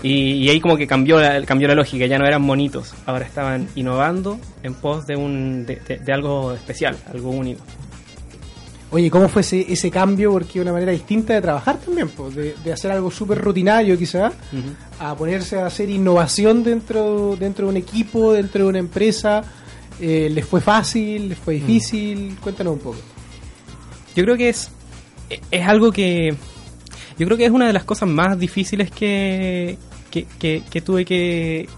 [0.06, 3.24] Y, y ahí como que cambió la, cambió la lógica, ya no eran monitos, ahora
[3.24, 7.62] estaban innovando en pos de, un, de, de- de algo especial, algo único.
[8.92, 10.30] Oye, ¿cómo fue ese, ese cambio?
[10.30, 14.32] Porque una manera distinta de trabajar también, pues, de, de hacer algo súper rutinario quizás,
[15.00, 19.42] a ponerse a hacer innovación dentro, dentro de un equipo, dentro de una empresa.
[20.00, 21.30] Eh, ¿Les fue fácil?
[21.30, 22.36] ¿Les fue difícil?
[22.40, 22.98] Cuéntanos un poco.
[24.14, 24.70] Yo creo que es,
[25.50, 26.34] es algo que.
[27.18, 29.76] Yo creo que es una de las cosas más difíciles que,
[30.24, 31.68] que, tuve que.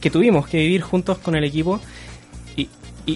[0.00, 1.80] que tuvimos que vivir juntos con el equipo.
[2.56, 2.68] Y,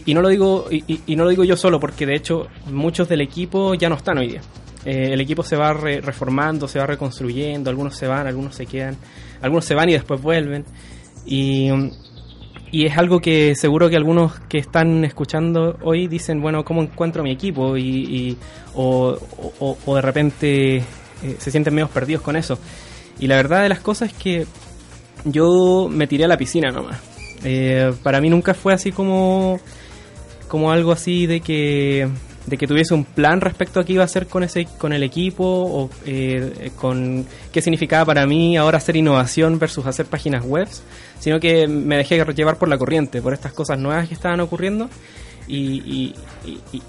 [0.06, 3.20] y- no lo digo y, no lo digo yo solo, porque de hecho muchos del
[3.20, 4.40] equipo ya no están hoy día.
[4.84, 8.66] Eh, el equipo se va re- reformando, se va reconstruyendo, algunos se van, algunos se
[8.66, 8.96] quedan,
[9.42, 10.64] algunos se van y después vuelven.
[11.24, 11.68] Y,
[12.72, 17.22] y es algo que seguro que algunos que están escuchando hoy dicen, bueno, ¿cómo encuentro
[17.22, 17.76] mi equipo?
[17.76, 18.36] Y,
[18.74, 19.18] o-
[19.84, 20.82] o de repente eh,
[21.38, 22.58] se sienten medio perdidos con eso.
[23.18, 24.46] Y la verdad de las cosas es que
[25.24, 27.00] yo me tiré a la piscina nomás.
[27.44, 29.60] Eh, para mí nunca fue así como,
[30.48, 32.08] como algo así de que
[32.46, 35.02] de que tuviese un plan respecto a qué iba a hacer con ese con el
[35.02, 40.68] equipo o eh, con qué significaba para mí ahora hacer innovación versus hacer páginas web
[41.18, 44.88] sino que me dejé llevar por la corriente por estas cosas nuevas que estaban ocurriendo
[45.48, 46.14] y,
[46.72, 46.82] y,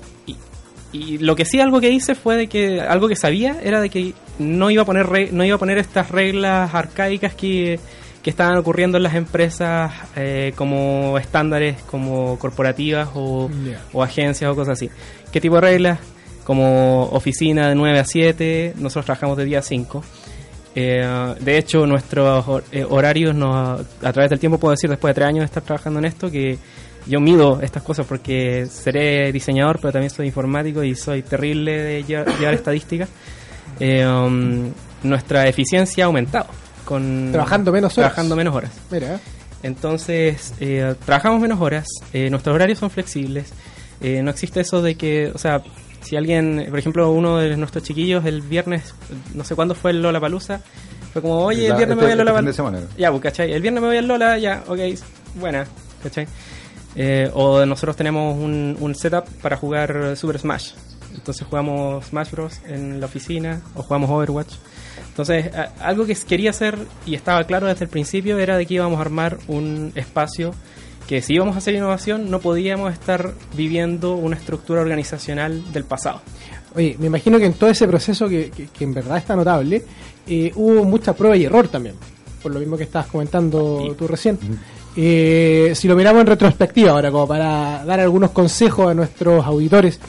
[0.92, 3.90] y- lo que sí algo que hice fue de que algo que sabía era de
[3.90, 7.80] que no iba a poner re- no iba a poner estas reglas arcaicas que,
[8.24, 13.50] que estaban ocurriendo en las empresas eh, como estándares como corporativas o,
[13.94, 14.90] o agencias o cosas así.
[15.32, 16.00] ¿Qué tipo de reglas?
[16.44, 20.04] Como oficina de 9 a 7, nosotros trabajamos de día a 5.
[20.76, 25.16] Eh, de hecho, nuestros eh, horarios, nos, a través del tiempo puedo decir, después de
[25.16, 26.58] tres años de estar trabajando en esto, que
[27.08, 32.04] yo mido estas cosas porque seré diseñador, pero también soy informático y soy terrible de
[32.04, 33.10] llevar, llevar estadísticas.
[33.80, 34.72] Eh, um,
[35.04, 36.48] nuestra eficiencia ha aumentado.
[36.86, 38.12] Con, Trabajando menos horas.
[38.12, 38.72] Trabajando menos horas.
[38.92, 39.20] Mira,
[39.64, 43.50] Entonces, eh, trabajamos menos horas, eh, nuestros horarios son flexibles,
[44.02, 45.62] eh, no existe eso de que, o sea,
[46.02, 48.94] si alguien, por ejemplo, uno de nuestros chiquillos el viernes,
[49.34, 50.62] no sé cuándo fue el Lola Palusa,
[51.12, 52.80] fue como, oye, el La- viernes me este- voy al Lola este fin de semana.
[52.98, 53.52] Ya, pues, ¿cachai?
[53.52, 54.80] El viernes me voy al Lola, ya, ok,
[55.36, 55.66] buena,
[56.04, 56.28] ¿cachai?
[57.00, 60.72] Eh, o nosotros tenemos un, un setup para jugar Super Smash.
[61.14, 62.60] Entonces jugamos Smash Bros.
[62.68, 64.54] en la oficina o jugamos Overwatch.
[65.10, 68.76] Entonces, a- algo que quería hacer y estaba claro desde el principio era de que
[68.76, 70.54] íbamos a armar un espacio
[71.08, 76.22] que si íbamos a hacer innovación no podíamos estar viviendo una estructura organizacional del pasado.
[76.76, 79.84] Oye, me imagino que en todo ese proceso, que, que- que en verdad está notable,
[80.28, 81.96] eh, hubo mucha prueba y error también,
[82.44, 84.38] por lo mismo que estabas comentando tú recién.
[85.00, 90.00] Eh, si lo miramos en retrospectiva ahora, como para dar algunos consejos a nuestros auditores,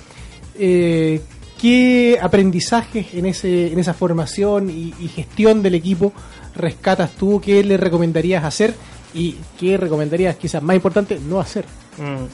[0.59, 1.21] eh,
[1.61, 6.15] ¿qué aprendizajes en, ese, en esa formación y, y gestión del equipo
[6.57, 7.39] rescatas tú?
[7.39, 8.75] ¿Qué le recomendarías hacer?
[9.13, 11.67] ¿Y qué recomendarías, quizás más importante, no hacer?
[11.99, 12.25] Mm.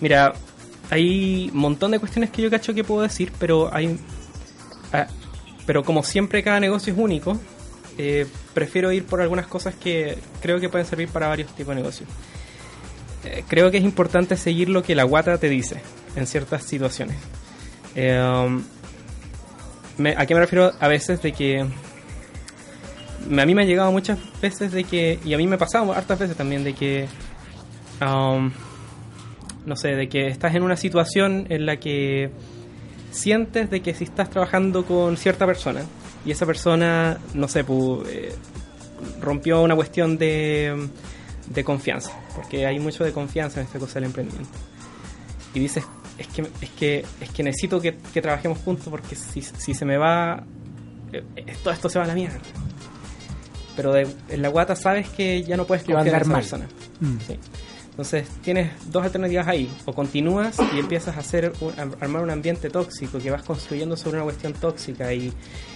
[0.00, 0.32] Mira,
[0.88, 3.98] hay un montón de cuestiones que yo cacho que puedo decir, pero hay.
[4.94, 5.06] ah,
[5.66, 7.38] pero como siempre, cada negocio es único.
[8.02, 11.82] Eh, prefiero ir por algunas cosas que creo que pueden servir para varios tipos de
[11.82, 12.08] negocios.
[13.24, 15.80] Eh, creo que es importante seguir lo que la guata te dice
[16.16, 17.16] en ciertas situaciones.
[19.98, 20.72] Me- ¿A qué me refiero?
[20.80, 25.36] A veces de que a mí me ha llegado muchas veces de que, y a
[25.36, 27.06] mí me ha pasado hartas veces también, de que,
[28.00, 28.50] um,
[29.66, 32.30] no sé, de que estás en una situación en la que
[33.10, 35.82] sientes de que si estás trabajando con cierta persona
[36.24, 38.34] y esa persona, no sé, pu- eh,
[39.20, 40.88] rompió una cuestión de,
[41.48, 44.50] de confianza, porque hay mucho de confianza en esta cosa del emprendimiento.
[45.54, 45.84] Y dices,
[46.18, 49.84] es que, es que, es que necesito que, que trabajemos juntos porque si, si se
[49.84, 50.44] me va,
[51.12, 51.22] eh,
[51.62, 52.38] todo esto se va a la mierda.
[53.76, 56.40] Pero de- en la guata sabes que ya no puedes confiar en esa mal.
[56.40, 56.66] persona.
[57.26, 57.38] Sí.
[57.90, 59.70] Entonces tienes dos alternativas ahí.
[59.84, 63.96] O continúas y empiezas a hacer un- a armar un ambiente tóxico que vas construyendo
[63.96, 65.32] sobre una cuestión tóxica y,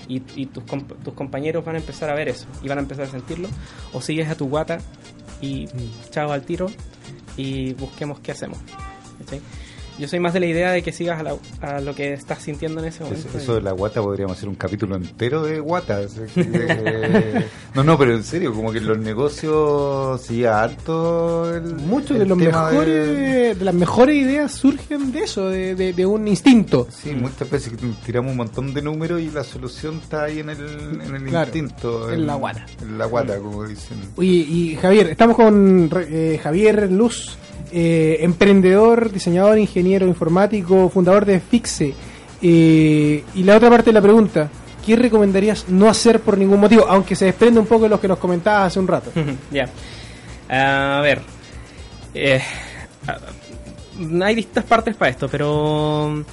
[0.08, 2.80] y, y tus, comp- tus compañeros van a empezar a ver eso y van a
[2.82, 3.48] empezar a sentirlo.
[3.92, 4.78] O sigues a tu guata
[5.40, 5.66] y
[6.10, 6.66] chao al tiro
[7.36, 8.58] y busquemos qué hacemos.
[9.98, 12.40] Yo soy más de la idea de que sigas a, la- a lo que estás
[12.42, 13.28] sintiendo en ese momento.
[13.28, 16.00] Eso, eso de la guata podríamos hacer un capítulo entero de guata.
[16.00, 21.54] o sea, que- eh, no, no, pero en serio, como que los negocios sí harto.
[21.54, 23.64] El, Muchos el de los mejores, de- de...
[23.64, 26.88] las mejores ideas surgen de eso, de, de- de un instinto.
[26.90, 30.50] Sí, muchas veces que tiramos un montón de números y la solución está ahí en
[30.50, 30.58] el,
[31.04, 32.12] en el Claro, instinto.
[32.12, 32.66] en la guata.
[32.82, 33.98] En la guata, como dicen.
[34.16, 37.36] Oye, y Javier, estamos con eh, Javier Luz,
[37.72, 41.94] eh, emprendedor, diseñador, ingeniero informático, fundador de Fixe.
[42.42, 44.50] Eh, y la otra parte de la pregunta,
[44.84, 46.86] ¿qué recomendarías no hacer por ningún motivo?
[46.88, 49.10] Aunque se desprende un poco de lo que nos comentabas hace un rato.
[49.50, 49.68] ya.
[50.48, 51.22] A ver.
[52.14, 52.40] Eh,
[54.22, 56.24] hay distintas partes para esto, pero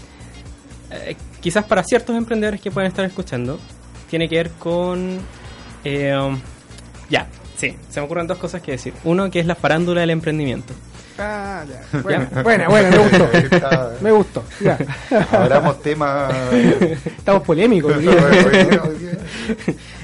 [0.91, 3.59] eh, quizás para ciertos emprendedores que pueden estar escuchando,
[4.09, 5.19] tiene que ver con...
[7.09, 8.93] ya, sí, se me ocurren dos cosas que decir.
[9.05, 10.73] Uno que es la farándula del emprendimiento.
[11.17, 11.99] Ah, ya.
[12.01, 13.23] Buena, buena, buena, me gustó.
[13.33, 14.43] Está- Me gustó.
[14.59, 14.77] Ya.
[15.31, 16.33] Abramos temas.
[17.05, 17.99] Estamos polémicos.
[17.99, 18.11] día.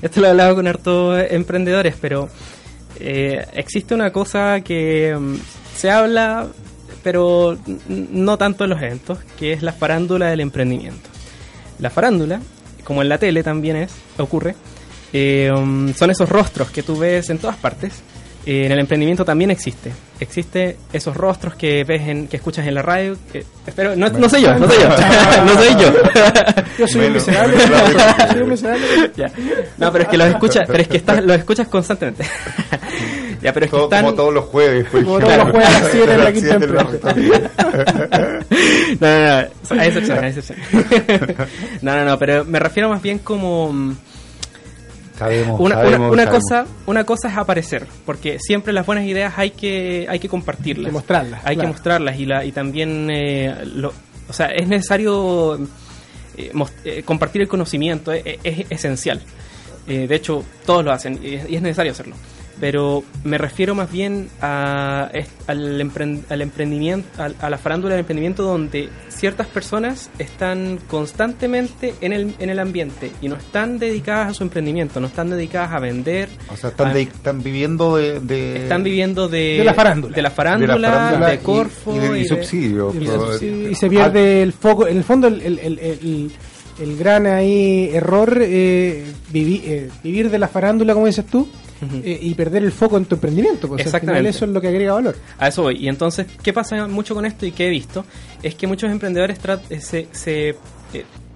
[0.01, 2.29] Esto lo he hablado con hartos emprendedores, pero
[2.99, 5.35] eh, existe una cosa que mm,
[5.75, 6.47] se habla,
[7.03, 11.09] pero no tanto en los eventos, que es la farándula del emprendimiento.
[11.79, 12.41] La farándula,
[12.83, 14.55] como en la tele también es, ocurre,
[15.13, 17.93] eh, um, son esos rostros que tú ves en todas partes.
[18.49, 19.91] Eh, en el emprendimiento también existe.
[20.21, 23.17] Existe esos rostros que ves en, que escuchas en la radio.
[23.31, 24.89] que- espero, no, no soy yo, no soy yo,
[25.45, 25.93] no soy yo.
[26.79, 27.57] Yo soy un Bueno, miserable.
[27.57, 28.85] bueno, soy un miserable.
[29.17, 29.31] Ya.
[29.77, 32.23] No, pero es que los escuchas, pero es que estás, los escuchas constantemente.
[33.41, 34.03] ya, pero es que Todo- están.
[34.05, 36.57] Como todos los jueves, Como todos los jueves a las siete en la quinta.
[38.99, 40.67] No, no, no, hay excepciones, hay excepciones.
[41.81, 43.95] No, no, no, pero me refiero más bien como mm,
[45.17, 46.43] Sabemos, una, una, sabemos, una sabemos.
[46.49, 50.85] cosa, una cosa es aparecer, porque siempre las buenas ideas hay que, hay que compartirlas.
[50.85, 51.69] Hay que mostrarlas, Hay claro.
[51.69, 53.93] que mostrarlas y la, y también eh, lo,
[54.29, 55.57] o sea, es necesario
[56.37, 56.51] eh,
[56.83, 59.21] eh, compartir el conocimiento, eh, es, esencial.
[59.87, 62.15] Eh, de hecho, todos lo hacen y es, y es necesario hacerlo.
[62.59, 65.11] Pero me refiero más bien a,
[65.47, 67.07] al, empren- al emprendimiento,
[67.39, 73.11] a la farándula del emprendimiento donde ciertas personas están constantemente en el, en el ambiente
[73.21, 76.87] y no están dedicadas a su emprendimiento, no están dedicadas a vender, O sea, están,
[76.87, 80.15] a- de- están viviendo de, de- están viviendo de, De la farándula.
[80.15, 82.95] de la de farándula, la farándula de y- Corfo y, de, y y de- subsidios.
[82.95, 84.87] Y, pero- se- y se pierde el foco.
[84.87, 86.31] En el fondo, el, el, el, el-
[86.79, 89.03] el gran ahí error, eh,
[89.33, 91.47] vivi- eh, vivir de la farándula, como dices tú,
[92.03, 93.67] Eh, y perder el foco en tu emprendimiento.
[93.67, 94.29] Pues al final Exactamente.
[94.29, 95.15] eso es lo que agrega valor.
[95.37, 95.77] A eso voy.
[95.77, 98.05] Y entonces, ¿qué pasa mucho con esto y qué he visto?
[98.41, 99.37] Es que muchos emprendedores
[99.69, 100.55] eh, se, se, eh,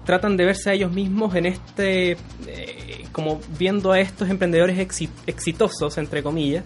[0.04, 2.12] tratan de verse a ellos mismos en este,
[2.46, 6.64] eh, como viendo a estos emprendedores exi- exitosos, entre comillas,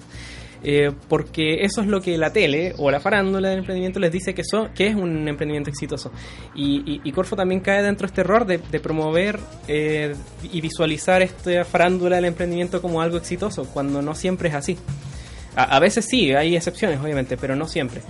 [0.63, 4.35] eh, porque eso es lo que la tele o la farándula del emprendimiento les dice
[4.35, 6.11] que, son, que es un emprendimiento exitoso.
[6.55, 9.39] Y, y- y Corfo también cae dentro de este error de, de promover
[9.69, 10.15] eh,
[10.53, 14.77] y visualizar esta farándula del emprendimiento como algo exitoso, cuando no siempre es así.
[15.55, 18.03] A, a veces sí, hay excepciones, obviamente, pero no siempre.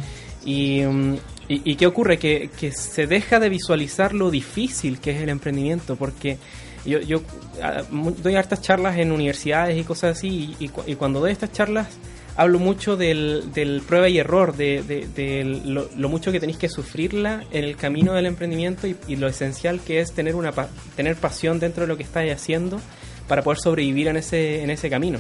[0.45, 1.15] Y, mm,
[1.49, 2.19] y, y qué ocurre?
[2.19, 6.39] Que, que se deja de visualizar lo difícil que es el emprendimiento, porque
[6.85, 7.21] yo, yo
[7.63, 11.53] ah, doy hartas charlas en universidades y cosas así, y, y y cuando doy estas
[11.53, 11.89] charlas
[12.37, 16.59] hablo mucho del, del prueba y error, de, de- de lo, lo mucho que tenéis
[16.59, 20.53] que sufrirla en el camino del emprendimiento y, y lo esencial que es tener, una
[20.97, 22.81] tener pasión dentro de lo que estáis haciendo
[23.27, 25.19] para poder sobrevivir en ese, en ese camino.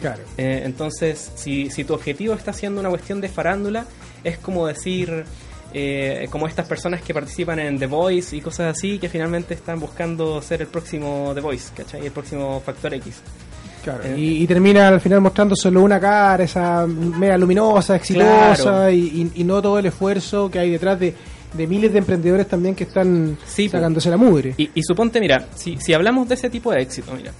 [0.00, 0.22] Claro.
[0.38, 3.86] Eh, entonces, si, si tu objetivo está siendo una cuestión de farándula,
[4.24, 5.24] es como decir,
[5.74, 9.78] eh, como estas personas que participan en The Voice y cosas así, que finalmente están
[9.78, 12.06] buscando ser el próximo The Voice, ¿cachai?
[12.06, 13.20] El próximo Factor X.
[13.82, 18.54] Claro, Eh, y, y termina al final mostrando solo una cara, esa media luminosa, exitosa,
[18.62, 18.90] Claro.
[18.90, 18.98] y,
[19.34, 21.14] y- y no todo el esfuerzo que hay detrás de,
[21.54, 24.54] de miles de emprendedores también que están Sí, sacándose la mugre.
[24.58, 27.32] Y, y suponte, mira, si, si hablamos de ese tipo de éxito, mira,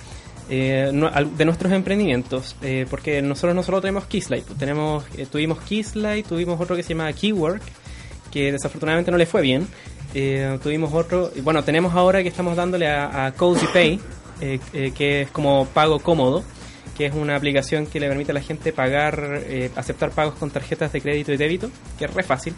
[0.49, 5.27] eh, no- de nuestros emprendimientos, eh, porque nosotros no solo tenemos Keyslide, pues tenemos, eh,
[5.31, 7.63] tuvimos Keyslide, tuvimos otro que se llama Keywork,
[8.33, 9.67] que desafortunadamente no le fue bien.
[10.15, 14.01] Eh, tuvimos otro, bueno, tenemos ahora que estamos dándole a, a Cozy Pay,
[14.41, 16.45] eh, eh, que es como pago cómodo,
[16.97, 20.51] que es una aplicación que le permite a la gente pagar, eh, aceptar pagos con
[20.51, 22.55] tarjetas de crédito y débito, que es re fácil.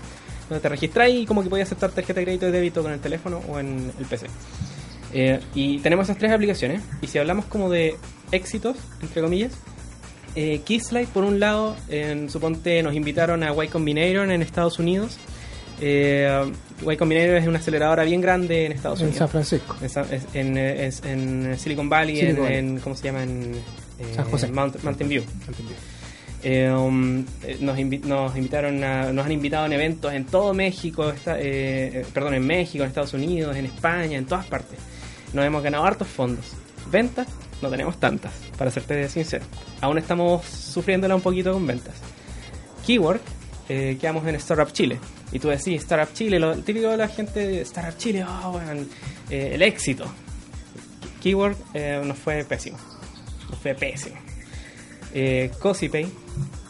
[0.49, 2.99] Donde te registras y como que puedes aceptar tarjeta de crédito y débito con el
[2.99, 4.27] teléfono o en el PC.
[5.15, 6.83] Eh, y tenemos esas tres aplicaciones.
[7.01, 7.97] Y si hablamos como de
[8.33, 9.53] éxitos, entre comillas,
[10.35, 15.19] eh, Keyslide, por un lado, en, suponte nos invitaron a Y Combinator en Estados Unidos.
[15.85, 16.53] Eh,
[16.89, 19.19] y Combinator es una aceleradora bien grande en Estados en Unidos.
[19.19, 19.77] San Francisco.
[20.35, 22.59] En, en, en Silicon Valley, Silicon en, Valley.
[22.59, 23.23] en- ¿cómo se llama?
[23.25, 23.55] En
[23.99, 24.49] eh, San José.
[24.53, 25.25] Mount- Mountain View.
[26.45, 30.53] Eh, um, eh, nos, invi- nos invitaron a- nos han invitado en eventos en todo
[30.55, 34.79] México, eh, perdón, en México, en Estados Unidos, en España, en todas partes.
[35.33, 36.47] Nos hemos ganado hartos fondos.
[36.91, 37.27] Ventas,
[37.61, 39.45] no tenemos tantas, para serte sincero.
[39.81, 41.95] Aún estamos sufriéndola un poquito con ventas.
[42.87, 43.21] Keyword,
[43.69, 44.99] eh, quedamos en Startup Chile.
[45.33, 48.89] Y tú decís, Startup Chile, lo típico de la gente Startup Chile, oh, weón,
[49.31, 50.05] eh, el éxito.
[51.23, 52.77] Keyword eh, nos fue pésimo.
[53.49, 54.17] Nos fue pésimo.
[55.15, 56.07] Eh, Cosipay,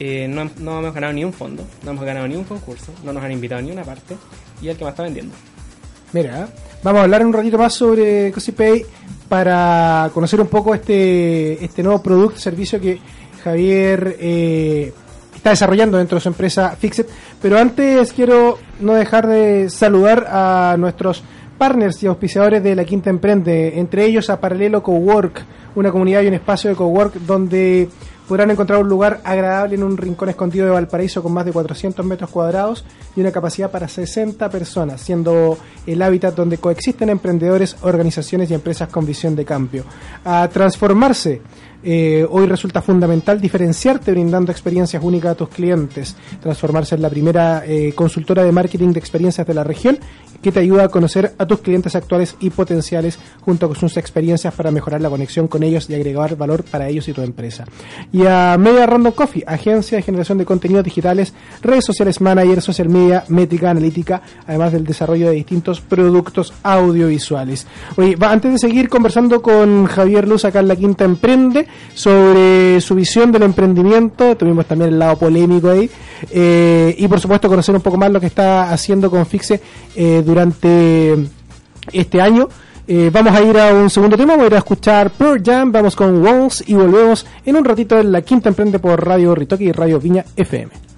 [0.01, 3.13] eh, no, no hemos ganado ni un fondo, no hemos ganado ni un concurso, no
[3.13, 4.17] nos han invitado ni una parte
[4.61, 5.33] y el que más está vendiendo.
[6.13, 6.49] Mira,
[6.83, 8.85] vamos a hablar un ratito más sobre CosiPay
[9.29, 12.99] para conocer un poco este, este nuevo producto, servicio que
[13.45, 14.17] Javier
[15.43, 17.09] está desarrollando dentro de su empresa Fixit.
[17.43, 21.25] Pero antes quiero no dejar de saludar a nuestros
[21.59, 26.29] partners y auspiciadores de la Quinta Emprende, entre ellos a Paralelo Cowork, una comunidad y
[26.29, 27.89] un espacio de cowork donde
[28.29, 32.07] podrán encontrar un lugar agradable en un rincón escondido de Valparaíso con más de 400
[32.07, 32.85] metros cuadrados
[33.17, 38.89] y una capacidad para 60 personas, siendo el hábitat donde coexisten emprendedores, organizaciones y empresas
[38.89, 39.85] con visión de cambio.
[40.25, 41.43] A transformarse,
[41.83, 47.65] eh, hoy resulta fundamental diferenciarte brindando experiencias únicas a tus clientes, transformarse en la primera
[47.67, 49.99] eh, consultora de marketing de experiencias de la región
[50.43, 54.53] que te ayuda a conocer a tus clientes actuales y potenciales junto con sus experiencias
[54.53, 57.65] para mejorar la conexión con ellos y agregar valor para ellos y tu empresa.
[58.13, 62.89] Y a Media Random Coffee, agencia de generación de contenidos digitales, redes sociales manager, social
[62.89, 67.67] media, métrica, analítica, además del desarrollo de distintos productos audiovisuales.
[67.97, 72.81] Oye, va, antes de seguir conversando con Javier Luz acá en La Quinta Emprende sobre
[72.81, 75.91] su visión del emprendimiento, tuvimos también el lado polémico ahí,
[76.31, 79.61] eh, y por supuesto conocer un poco más lo que está haciendo con Fixe
[79.95, 81.17] eh, durante
[81.93, 82.49] este año.
[82.87, 85.95] Eh, vamos a ir a un segundo tema, vamos a a escuchar Pearl Jam, vamos
[85.95, 89.73] con Walls y volvemos en un ratito en La Quinta Emprende por Radio Ritoque y
[89.73, 90.92] Radio Viña FM.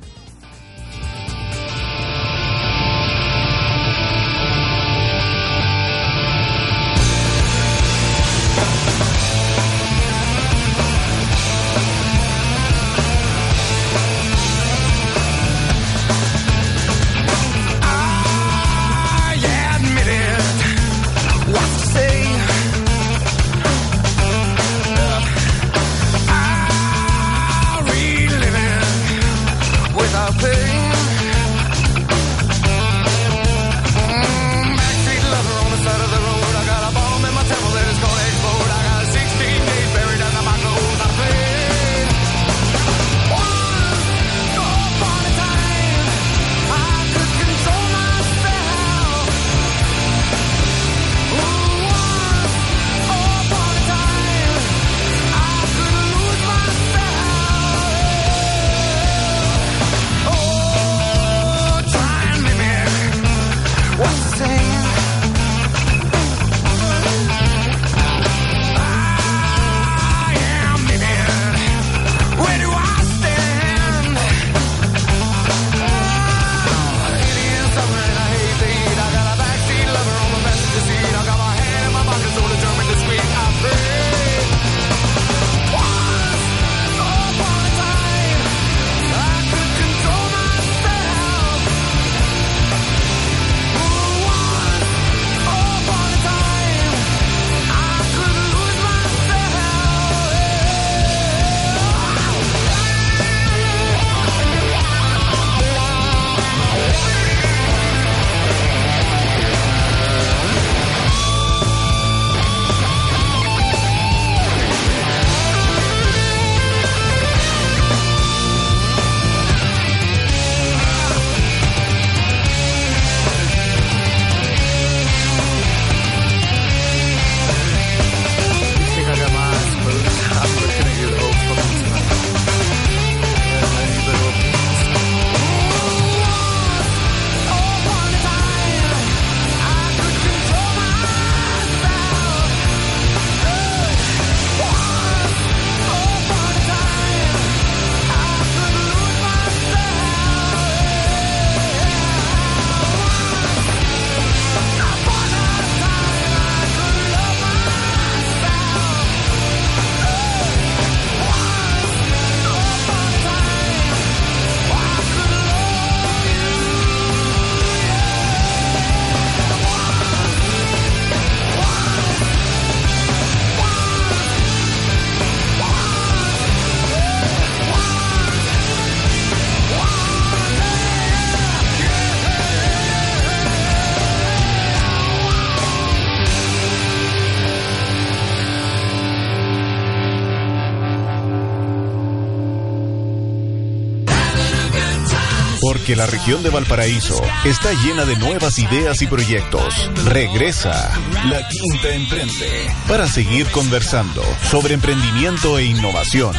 [195.84, 199.90] Que la región de Valparaíso está llena de nuevas ideas y proyectos.
[200.06, 200.90] Regresa
[201.28, 206.34] La Quinta Emprende para seguir conversando sobre emprendimiento e innovación.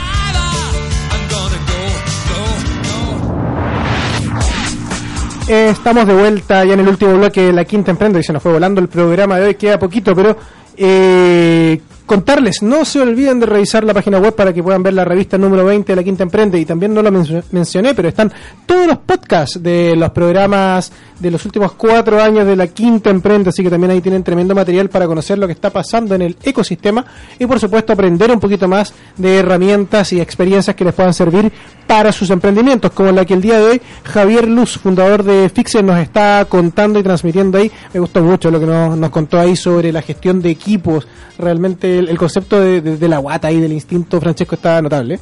[5.47, 8.33] Eh, Estamos de vuelta ya en el último bloque de la quinta emprenda y se
[8.33, 10.35] nos fue volando el programa de hoy, queda poquito, pero
[10.75, 15.05] eh, contarles, no se olviden de revisar la página web para que puedan ver la
[15.05, 16.59] revista número 20 de la quinta emprende.
[16.59, 18.31] Y también no lo men- mencioné, pero están
[18.65, 23.49] todos los podcasts de los programas de los últimos cuatro años de la quinta emprende,
[23.49, 26.35] así que también ahí tienen tremendo material para conocer lo que está pasando en el
[26.43, 27.05] ecosistema.
[27.39, 31.51] Y por supuesto aprender un poquito más de herramientas y experiencias que les puedan servir
[31.88, 35.83] para sus emprendimientos, como la que el día de hoy Javier Luz, fundador de Fixer,
[35.83, 37.71] nos está contando y transmitiendo ahí.
[37.93, 41.07] Me gustó mucho lo que nos, nos contó ahí sobre la gestión de equipos.
[41.38, 45.19] Realmente el, concepto de- de la guata y del instinto, Francesco, está notable.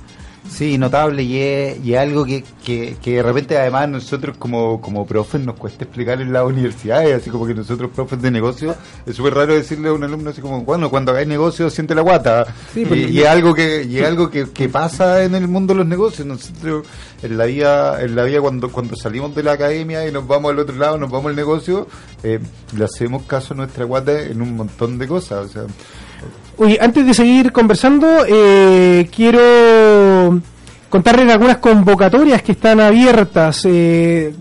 [0.50, 4.82] Sí, notable y es, y es algo que, que, que de repente además nosotros como,
[4.82, 8.76] como profes nos cuesta explicar en las universidades, así como que nosotros profes de negocio,
[9.06, 12.02] es súper raro decirle a un alumno así como, bueno, cuando hagáis negocio siente la
[12.02, 12.46] guata.
[12.74, 15.74] Sí, y, y es algo que y es algo que, que pasa en el mundo
[15.74, 16.28] de los negocios.
[16.28, 16.86] Nosotros
[17.22, 20.52] en la vida, en la vida cuando, cuando salimos de la academia y nos vamos
[20.52, 21.88] al otro lado, nos vamos al negocio,
[22.22, 22.40] eh,
[22.76, 25.46] le hacemos caso a nuestra guata en un montón de cosas.
[25.46, 25.64] O sea,
[26.58, 29.42] Oye, antes de seguir conversando, eh, quiero
[30.94, 33.66] contarles algunas convocatorias que están abiertas.
[33.66, 34.32] Eh,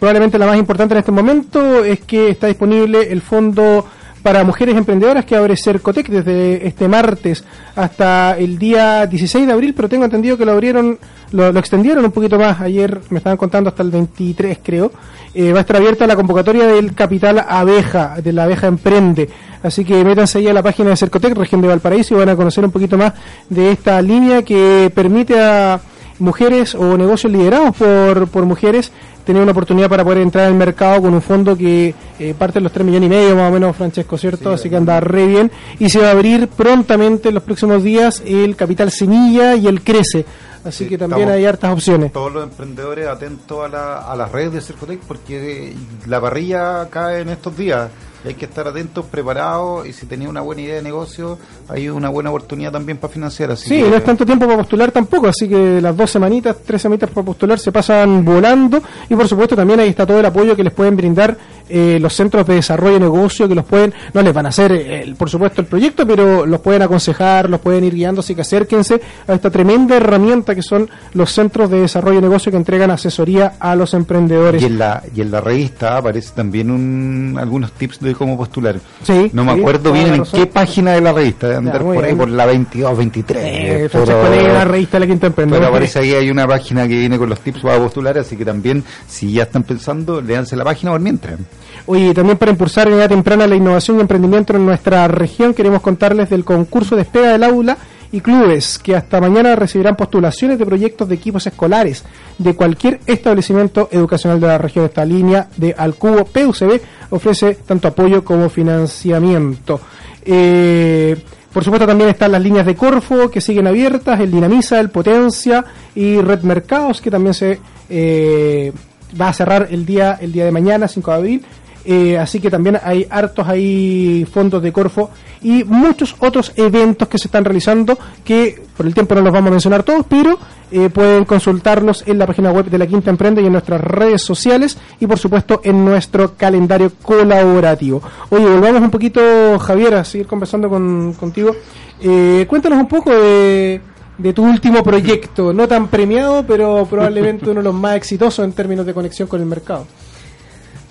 [0.00, 3.86] probablemente la más importante en este momento es que está disponible el fondo
[4.20, 7.44] para mujeres emprendedoras que abre Cercotec desde este martes
[7.76, 10.98] hasta el día 16 de abril, pero tengo entendido que lo abrieron,
[11.30, 12.60] lo, extendieron un poquito más.
[12.60, 14.90] Ayer me estaban contando hasta el 23, creo.
[15.32, 19.28] Eh, va a estar abierta la convocatoria del Capital Abeja, de la Abeja Emprende.
[19.62, 22.34] Así que métanse ahí a la página de Cercotec, región de Valparaíso, y van a
[22.34, 23.12] conocer un poquito más
[23.48, 25.80] de esta línea que permite a
[26.18, 28.92] mujeres o negocios liderados por, por mujeres
[29.24, 32.62] tener una oportunidad para poder entrar al mercado con un fondo que eh, parte de
[32.64, 34.50] los 3 millones y medio más o menos, Francesco, ¿cierto?
[34.50, 35.50] Así que anda re bien.
[35.78, 39.82] Y se va a abrir prontamente en los próximos días el Capital Semilla y el
[39.82, 40.24] Crece.
[40.64, 42.12] Así Sí, que también hay hartas opciones.
[42.12, 45.74] todos los emprendedores atentos a, la, a las redes de Cercotec porque
[46.06, 47.90] la parrilla cae en estos días.
[48.24, 52.08] Hay que estar atentos, preparados y si tenía una buena idea de negocio, hay una
[52.08, 53.50] buena oportunidad también para financiar.
[53.50, 56.56] Así Sí, que- no es tanto tiempo para postular tampoco, así que las dos semanitas,
[56.64, 60.26] tres semanitas para postular se pasan volando y por supuesto también ahí está todo el
[60.26, 61.36] apoyo que les pueden brindar
[61.68, 64.72] eh, los centros de desarrollo de negocio, que los pueden, no les van a hacer
[64.72, 68.42] eh, por supuesto el proyecto, pero los pueden aconsejar, los pueden ir guiando, así que
[68.42, 72.90] acérquense a esta tremenda herramienta que son los centros de desarrollo de negocio que entregan
[72.90, 74.62] asesoría a los emprendedores.
[74.62, 78.76] Y en la, y en la revista aparece también un, algunos tips de cómo postular.
[79.02, 81.96] Sí, no me acuerdo bien en qué página de la revista, de andar Ya, por
[81.96, 82.18] ahí bien.
[82.18, 83.44] por la 22, 23.
[83.44, 85.56] Eh, lee la revista de la Quinta Emprende.
[85.56, 88.44] Pero aparece ahí hay una página que viene con los tips para postular, así que
[88.44, 91.38] también, si ya están pensando, léanse la página por mientras.
[91.86, 95.80] Oye, también para impulsar en edad temprana la innovación y emprendimiento en nuestra región, queremos
[95.82, 97.76] contarles del concurso Despega del Aula
[98.12, 102.04] y clubes que hasta mañana recibirán postulaciones de proyectos de equipos escolares
[102.38, 104.84] de cualquier establecimiento educacional de la región.
[104.84, 109.80] Esta línea de Alcubo PUCB ofrece tanto apoyo como financiamiento.
[110.24, 111.16] Eh,
[111.52, 115.64] por supuesto también están las líneas de Corfo que siguen abiertas, el Dinamiza, el Potencia
[115.94, 118.72] y Red Mercados que también se eh,
[119.20, 121.44] va a cerrar el día el día de mañana, 5 de abril.
[121.84, 125.10] Eh, así que también hay hartos ahí fondos de Corfo
[125.42, 129.48] y muchos otros eventos que se están realizando que por el tiempo no los vamos
[129.48, 130.38] a mencionar todos, pero
[130.70, 134.22] eh, pueden consultarlos en la página web de la Quinta Emprende y en nuestras redes
[134.22, 138.00] sociales y por supuesto en nuestro calendario colaborativo.
[138.30, 141.54] Oye, volvamos un poquito, Javier, a seguir conversando con, contigo.
[142.00, 143.80] Eh, cuéntanos un poco de,
[144.18, 148.52] de tu último proyecto, no tan premiado, pero probablemente uno de los más exitosos en
[148.52, 149.86] términos de conexión con el mercado.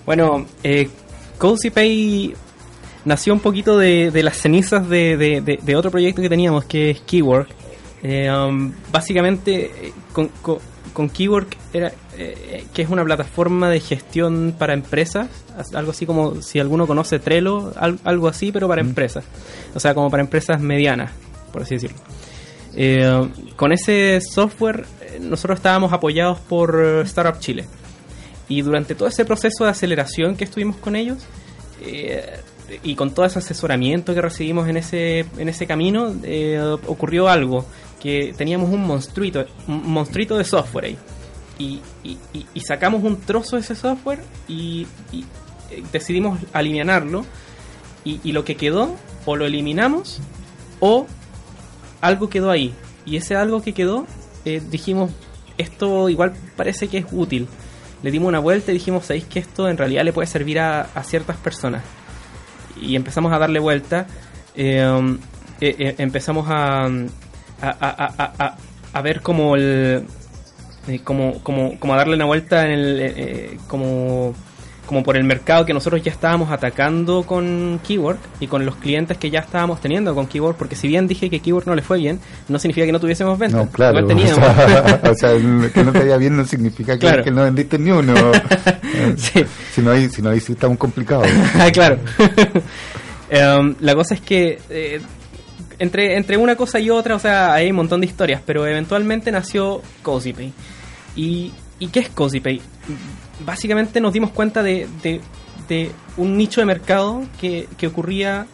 [0.06, 0.90] Bueno, eh,
[1.38, 2.34] Cozy Pay
[3.06, 6.66] nació un poquito de, de las cenizas de, de- de- de otro proyecto que teníamos,
[6.66, 7.50] que es Keywork.
[8.04, 10.58] Eh, um, básicamente, eh, con, con,
[10.94, 16.06] con Keywork, era, eh, que es una plataforma de gestión para empresas, as- algo así
[16.08, 19.24] como si alguno conoce Trello, al- algo así, pero para empresas.
[19.76, 21.12] O sea, como para empresas medianas,
[21.54, 21.98] por así decirlo.
[22.76, 24.86] Eh, con ese software,
[25.20, 27.66] nosotros estábamos apoyados por Startup Chile.
[28.52, 31.20] Y durante todo ese proceso de aceleración que estuvimos con ellos,
[31.80, 32.42] eh,
[32.84, 37.66] y con todo ese asesoramiento que recibimos en ese, en ese camino, eh, ocurrió algo,
[38.02, 40.98] que teníamos un monstruito, un monstruito de software ahí.
[41.60, 47.26] Y, y- sacamos un trozo de ese software y, eh, decidimos alinearlo.
[48.04, 48.96] Y, lo que quedó,
[49.26, 50.20] o lo eliminamos,
[50.82, 51.08] o
[52.02, 52.74] algo quedó ahí.
[53.06, 54.08] Y ese algo que quedó,
[54.44, 55.12] dijimos,
[55.58, 57.48] esto igual parece que es útil.
[58.04, 60.82] Le dimos una vuelta y dijimos, ¿sabéis que esto en realidad le puede servir a,
[60.96, 61.84] a ciertas personas?
[62.82, 64.08] Y empezamos a darle vuelta,
[64.56, 64.84] eh,
[65.62, 66.86] eh, empezamos a-
[67.62, 68.56] a-
[68.94, 70.06] a ver como el...
[70.88, 74.34] eh, como, como, como a darle una vuelta en el, eh, eh, como,
[74.92, 79.18] como por el mercado que nosotros ya estábamos atacando con Keyword y con los clientes
[79.18, 81.98] que ya estábamos teniendo con Keyword, porque si bien dije que Keyword no le fue
[81.98, 82.20] bien,
[82.50, 83.58] no significa que no tuviésemos ventas.
[83.58, 84.00] No, claro.
[84.00, 84.40] Igual teníamos.
[84.52, 87.24] O sea, o sea, que no te vaya bien no significa que, Claro.
[87.24, 88.14] que no vendiste ni uno.
[88.94, 89.46] Eh, Sí.
[89.74, 91.26] Si no, hay, si no, ahí sí estamos complicados.
[91.58, 91.98] Ah, claro.
[93.30, 95.00] Em, la cosa es que eh,
[95.80, 99.32] entre, entre una cosa y otra, o sea, hay un montón de historias, pero eventualmente
[99.32, 100.52] nació CozyPay.
[101.16, 102.60] ¿Y, ¿Y qué es CozyPay?
[103.46, 105.22] Básicamente nos dimos cuenta de, de-
[105.68, 108.46] de un nicho de mercado que, que ocurría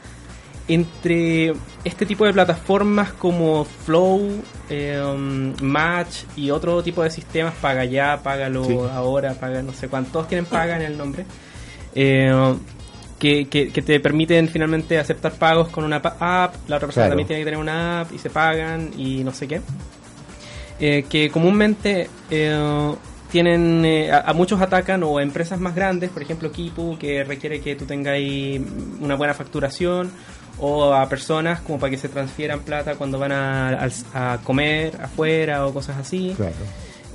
[0.67, 1.53] entre
[1.85, 8.21] este tipo de plataformas como Flow, em, Match y otro tipo de sistemas, paga ya,
[8.21, 8.77] págalo Sí.
[8.93, 11.25] ahora, paga no sé cuántos, todos tienen paga en el nombre,
[11.95, 12.53] eh,
[13.17, 17.09] que, que- que te permiten finalmente aceptar pagos con una app, la otra persona Claro.
[17.11, 19.61] también tiene que tener una app y se pagan y no sé qué.
[20.79, 22.93] Eh, que comúnmente eh,
[23.31, 27.23] tienen eh, a, a muchos atacan o a empresas más grandes, por ejemplo Kipu, que
[27.23, 28.61] requiere que tú tengáis
[28.99, 30.11] una buena facturación,
[30.59, 35.73] o a personas como para que se transfieran plata cuando van a, comer afuera o
[35.73, 36.33] cosas así.
[36.35, 36.53] Claro.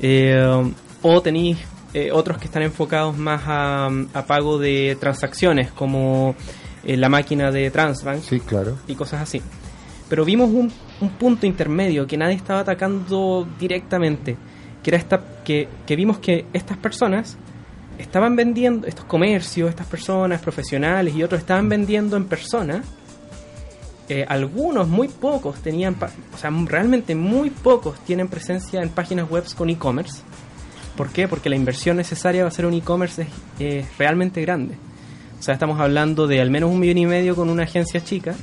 [0.00, 1.58] Eh, o tenéis
[1.94, 6.34] eh, otros que están enfocados más a, a pago de transacciones, como
[6.84, 8.78] eh, la máquina de Transbank Sí, claro.
[8.86, 9.42] y cosas así.
[10.08, 14.36] Pero vimos un, un punto intermedio que nadie estaba atacando directamente,
[14.82, 17.36] que era esta que, vimos que estas personas
[17.98, 22.82] estaban vendiendo, estos comercios, estas personas profesionales y otros estaban vendiendo en persona.
[24.08, 25.96] Eh, algunos, muy pocos, tenían,
[26.34, 30.22] o sea, realmente muy pocos tienen presencia en páginas web con e-commerce.
[30.96, 31.28] ¿Por qué?
[31.28, 33.28] Porque la inversión necesaria para hacer un e-commerce es
[33.60, 34.74] eh, realmente grande.
[35.38, 38.34] O sea, estamos hablando de al menos un millón y medio con una agencia chica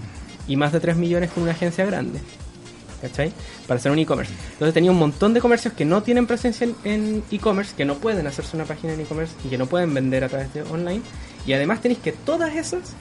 [0.48, 2.20] y más de 3 millones con una agencia grande.
[3.02, 3.32] ¿Cachai?
[3.68, 4.34] Para hacer un e-commerce.
[4.54, 8.28] Entonces tenía un montón de comercios que no tienen presencia en- e-commerce, que no pueden
[8.28, 11.02] hacerse una página en e-commerce y que no pueden vender a través de online.
[11.46, 12.94] Y además tenéis que todas esas,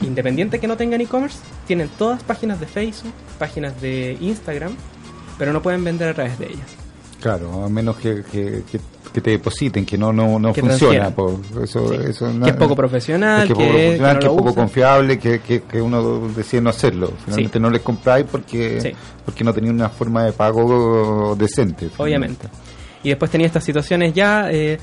[0.00, 4.74] independiente que no tengan e-commerce, tienen todas páginas de Facebook, páginas de Instagram,
[5.38, 6.66] pero no pueden vender a través de ellas.
[7.20, 8.24] Claro, a menos que-
[9.18, 11.10] que te depositen, que no no, no Que funciona.
[11.10, 11.40] po.
[11.62, 11.98] Eso, Sí.
[12.08, 15.40] eso que es poco profesional, es que, que, poco, que no es poco confiable, que,
[15.40, 17.12] que, que uno decide no hacerlo.
[17.24, 18.92] Finalmente no les compráis porque, Sí.
[19.24, 21.88] porque no tenía una forma de pago decente.
[21.96, 22.48] Obviamente.
[23.02, 24.50] Y después tenía estas situaciones ya.
[24.50, 24.78] eh,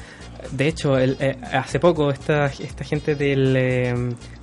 [0.52, 3.96] de hecho, el- eh, hace poco esta, esta gente del eh,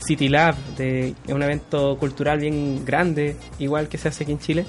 [0.05, 4.65] City Lab, de un evento cultural bien grande, igual que se hace aquí en Chile,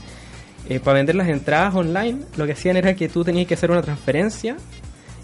[0.69, 3.71] eh, para vender las entradas online, lo que hacían era que tú tenías que hacer
[3.71, 4.55] una transferencia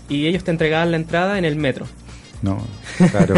[0.10, 1.86] y ellos te entregaban la entrada en el metro.
[2.42, 2.58] No,
[3.12, 3.36] claro.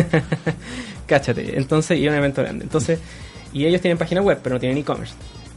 [1.08, 1.58] Cáchate.
[1.58, 2.64] Entonces, y un evento grande.
[2.64, 3.00] Entonces,
[3.54, 5.14] y ellos tienen página web, pero no tienen e-commerce.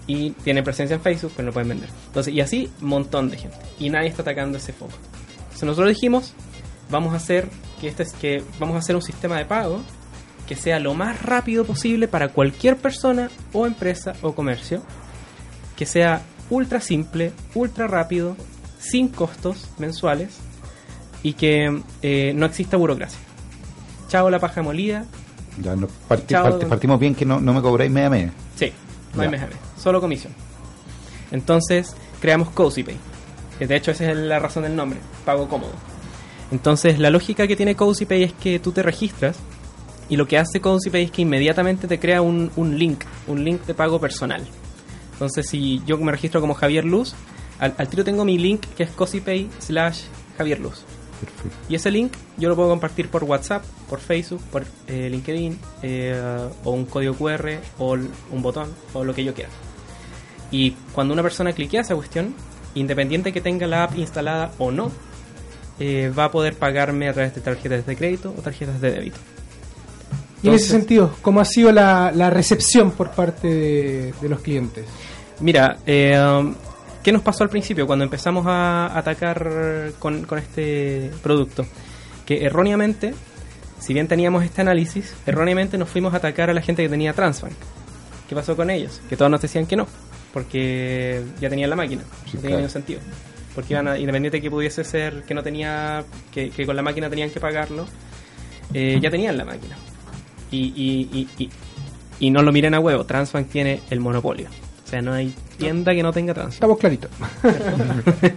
[0.07, 1.89] Y tienen presencia en Facebook, pero no pueden vender.
[2.09, 3.57] Entonces, y así, montón de gente.
[3.79, 4.95] Y nadie está atacando ese foco.
[5.45, 6.35] Entonces, nosotros dijimos,
[6.91, 7.49] vamos a hacer
[7.81, 9.81] que este es que vamos a hacer un sistema de pago
[10.49, 14.83] que sea lo más rápido posible para cualquier persona o empresa o comercio.
[15.77, 18.37] Que sea ultra simple, ultra rápido,
[18.79, 20.39] sin costos mensuales
[21.25, 23.19] y que eh, no exista burocracia.
[24.09, 25.05] Chao la paja molida,
[25.61, 28.33] Ya no, parti- Chao, parti- partimos bien que no, no me cobráis media media.
[28.55, 28.73] Sí,
[29.15, 29.39] no hay Ya.
[29.39, 30.33] MGM, solo comisión.
[31.31, 32.97] Entonces creamos CozyPay,
[33.59, 35.73] que de hecho esa es la razón del nombre, pago cómodo.
[36.53, 39.37] Entonces la lógica que tiene CozyPay es que tú te registras
[40.09, 43.63] y lo que hace CozyPay es que inmediatamente te crea un, un link, un link
[43.65, 44.47] de pago personal.
[45.15, 47.15] Entonces si yo me registro como Javier Luz,
[47.59, 50.03] al, al tiro tengo mi link que es CozyPay slash
[50.37, 50.85] Javier Luz.
[51.21, 51.57] Perfecto.
[51.69, 56.49] Y ese link yo lo puedo compartir por WhatsApp, por Facebook, por eh, LinkedIn, eh,
[56.65, 59.51] o un código QR, o un botón, o lo que yo quiera.
[60.51, 62.35] Y cuando una persona cliquea esa cuestión,
[62.75, 64.91] independiente que tenga la app instalada o no,
[65.81, 69.19] eh, va a poder pagarme a través de tarjetas de crédito o tarjetas de débito.
[70.43, 74.41] Y en ese sentido, ¿cómo ha sido la, la recepción por parte de, de los
[74.41, 74.85] clientes?
[75.41, 76.15] Mira, eh,
[77.05, 81.65] ¿qué nos pasó al principio cuando empezamos a atacar con, con este producto?
[82.27, 83.15] Que erróneamente,
[83.79, 87.13] si bien teníamos este análisis, erróneamente nos fuimos a atacar a la gente que tenía
[87.13, 87.53] Transbank.
[88.29, 89.01] ¿Qué pasó con ellos?
[89.09, 89.87] Que todos nos decían que no,
[90.33, 92.57] porque ya tenían la máquina, Sí, no tenía claro.
[92.57, 93.01] ningún sentido.
[93.55, 97.09] Porque iban a- independiente que pudiese ser que no tenía, que, que con la máquina
[97.11, 97.87] tenían que pagarlo,
[98.73, 99.77] eh, ya tenían la máquina.
[100.51, 101.51] Y, y, y, y,
[102.19, 104.49] y no lo miren a huevo, Transbank tiene el monopolio.
[104.95, 106.55] Sea, no hay tienda que no tenga Transbank.
[106.55, 107.11] Estamos claritos.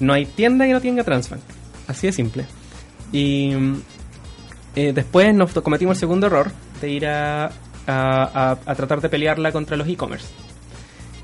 [0.00, 1.40] No hay tienda que no tenga Transbank.
[1.86, 2.44] Así de simple.
[3.12, 3.52] Y
[4.74, 6.50] eh, después nos cometimos el segundo error
[6.82, 7.50] de ir a, a-
[7.86, 10.26] a- a tratar de pelearla contra los e-commerce.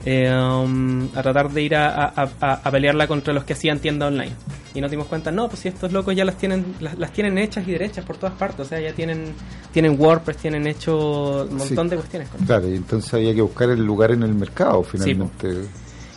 [0.07, 4.33] Eh, um, a tratar de ir a pelearla contra los que hacían tienda online.
[4.75, 7.37] Y nos dimos cuenta, no, pues si estos locos ya las tienen las, las tienen
[7.39, 8.61] hechas y derechas por todas partes.
[8.61, 9.35] O sea, ya tienen
[9.73, 11.91] tienen WordPress, tienen hecho un montón Sí.
[11.91, 12.29] de cuestiones.
[12.31, 15.55] con- Claro, y entonces había que buscar el lugar en el mercado, finalmente.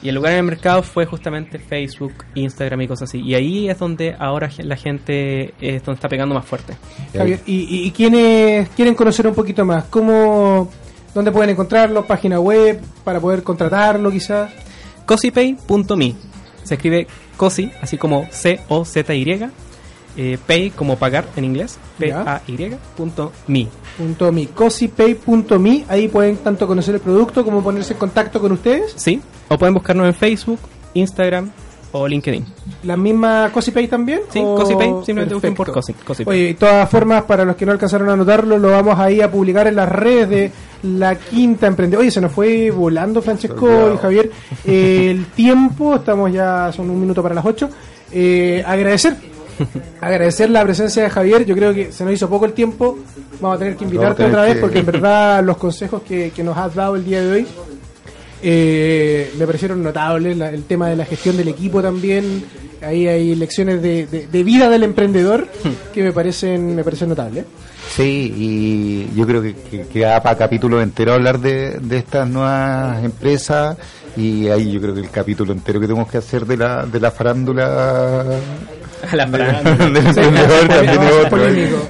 [0.02, 3.22] Y el lugar en el mercado fue justamente Facebook, Instagram y cosas así.
[3.22, 6.76] Y ahí es donde ahora la gente es donde está pegando más fuerte.
[7.14, 10.70] Javier, y, y, y quienes quieren conocer un poquito más, ¿cómo,
[11.14, 12.06] ¿dónde pueden encontrarlo?
[12.06, 14.52] ¿Página web para poder contratarlo quizás?
[15.06, 16.16] cosipay.me
[16.64, 19.50] Se escribe cosi, así como C-O-Z-Y,
[20.18, 22.42] eh, pay como pagar en inglés, Ya.
[22.46, 23.68] P-A-Y, punto me.
[25.88, 28.94] Ahí pueden tanto conocer el producto como ponerse en contacto con ustedes.
[28.96, 29.22] ¿Sí?
[29.50, 30.60] O pueden buscarnos en Facebook,
[30.94, 31.52] Instagram
[31.98, 32.46] o LinkedIn.
[32.84, 34.22] ¿La misma Cosipay también?
[34.30, 35.56] Sí, ¿O- Cosipay, simplemente busquen Perfecto.
[35.56, 36.34] por Cosi, Cosipay.
[36.36, 39.32] Oye, de todas formas, para los que no alcanzaron a notarlo, lo vamos ahí a
[39.32, 40.52] publicar en las redes de
[40.84, 42.02] la quinta emprendedora.
[42.02, 44.32] Oye, se nos fue volando, Francesco y Javier,
[44.66, 45.96] eh, el tiempo.
[45.96, 47.70] Estamos ya, son un minuto para las ocho.
[48.12, 49.16] Eh, agradecer.
[50.02, 52.98] Agradecer la presencia de Javier, yo creo que se nos hizo poco el tiempo,
[53.40, 56.44] vamos a tener que invitarte otra vez que- porque en verdad los consejos que, que
[56.44, 57.48] nos has dado el día de hoy
[58.48, 62.44] eh, me parecieron notables, la- el tema de la gestión del equipo también,
[62.84, 65.48] ahí hay lecciones de, de- de vida del emprendedor
[65.94, 67.44] que me parecen, me parecen notables.
[67.96, 72.28] Sí, y yo creo que, que, que da para capítulo entero hablar de, de estas
[72.30, 73.78] nuevas empresas
[74.16, 77.00] y ahí yo creo que el capítulo entero que tenemos que hacer de la, de
[77.00, 78.26] la farándula
[79.14, 81.46] la de- emprendedor también es otro.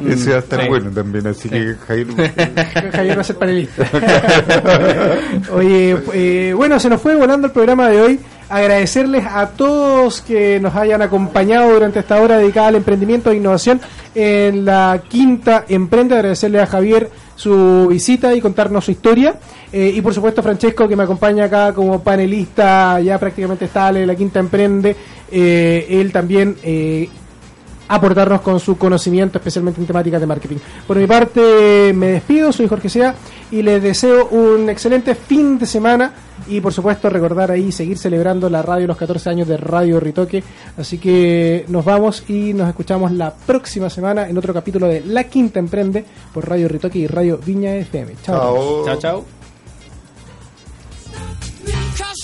[0.09, 0.67] Ese va a estar Sí.
[0.67, 2.07] bueno también, así que Javier,
[2.93, 3.83] Javier va a ser panelista.
[5.53, 8.19] Oye, eh, bueno, se nos fue volando el programa de hoy.
[8.47, 13.81] Agradecerles a todos que nos hayan acompañado durante esta hora dedicada al emprendimiento e innovación
[14.13, 16.13] en la quinta emprende.
[16.15, 19.33] Agradecerle a Javier su visita y contarnos su historia.
[19.77, 24.05] Eh, y por supuesto Francesco que me acompaña acá como panelista ya prácticamente estable de
[24.05, 24.95] la quinta emprende.
[25.29, 27.09] Eh, él también eh,
[27.89, 30.55] aportarnos con su conocimiento, especialmente en temáticas de marketing.
[30.87, 33.15] Por mi parte, me despido, soy Jorge Sea
[33.51, 36.13] y les deseo un excelente fin de semana
[36.47, 40.41] y por supuesto recordar ahí seguir celebrando la radio los 14 años de Radio Ritoque.
[40.77, 45.25] Así que nos vamos y nos escuchamos la próxima semana en otro capítulo de La
[45.25, 48.13] Quinta Emprende por Radio Ritoque y Radio Viña FM.
[48.23, 48.85] Chao.
[48.85, 49.25] Chao, chao.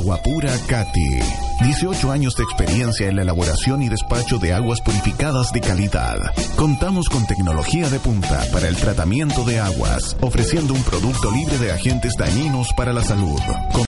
[0.00, 1.18] Agua Pura Cati.
[1.62, 6.16] 18 años de experiencia en la elaboración y despacho de aguas purificadas de calidad.
[6.56, 11.72] Contamos con tecnología de punta para el tratamiento de aguas, ofreciendo un producto libre de
[11.72, 13.38] agentes dañinos para la salud.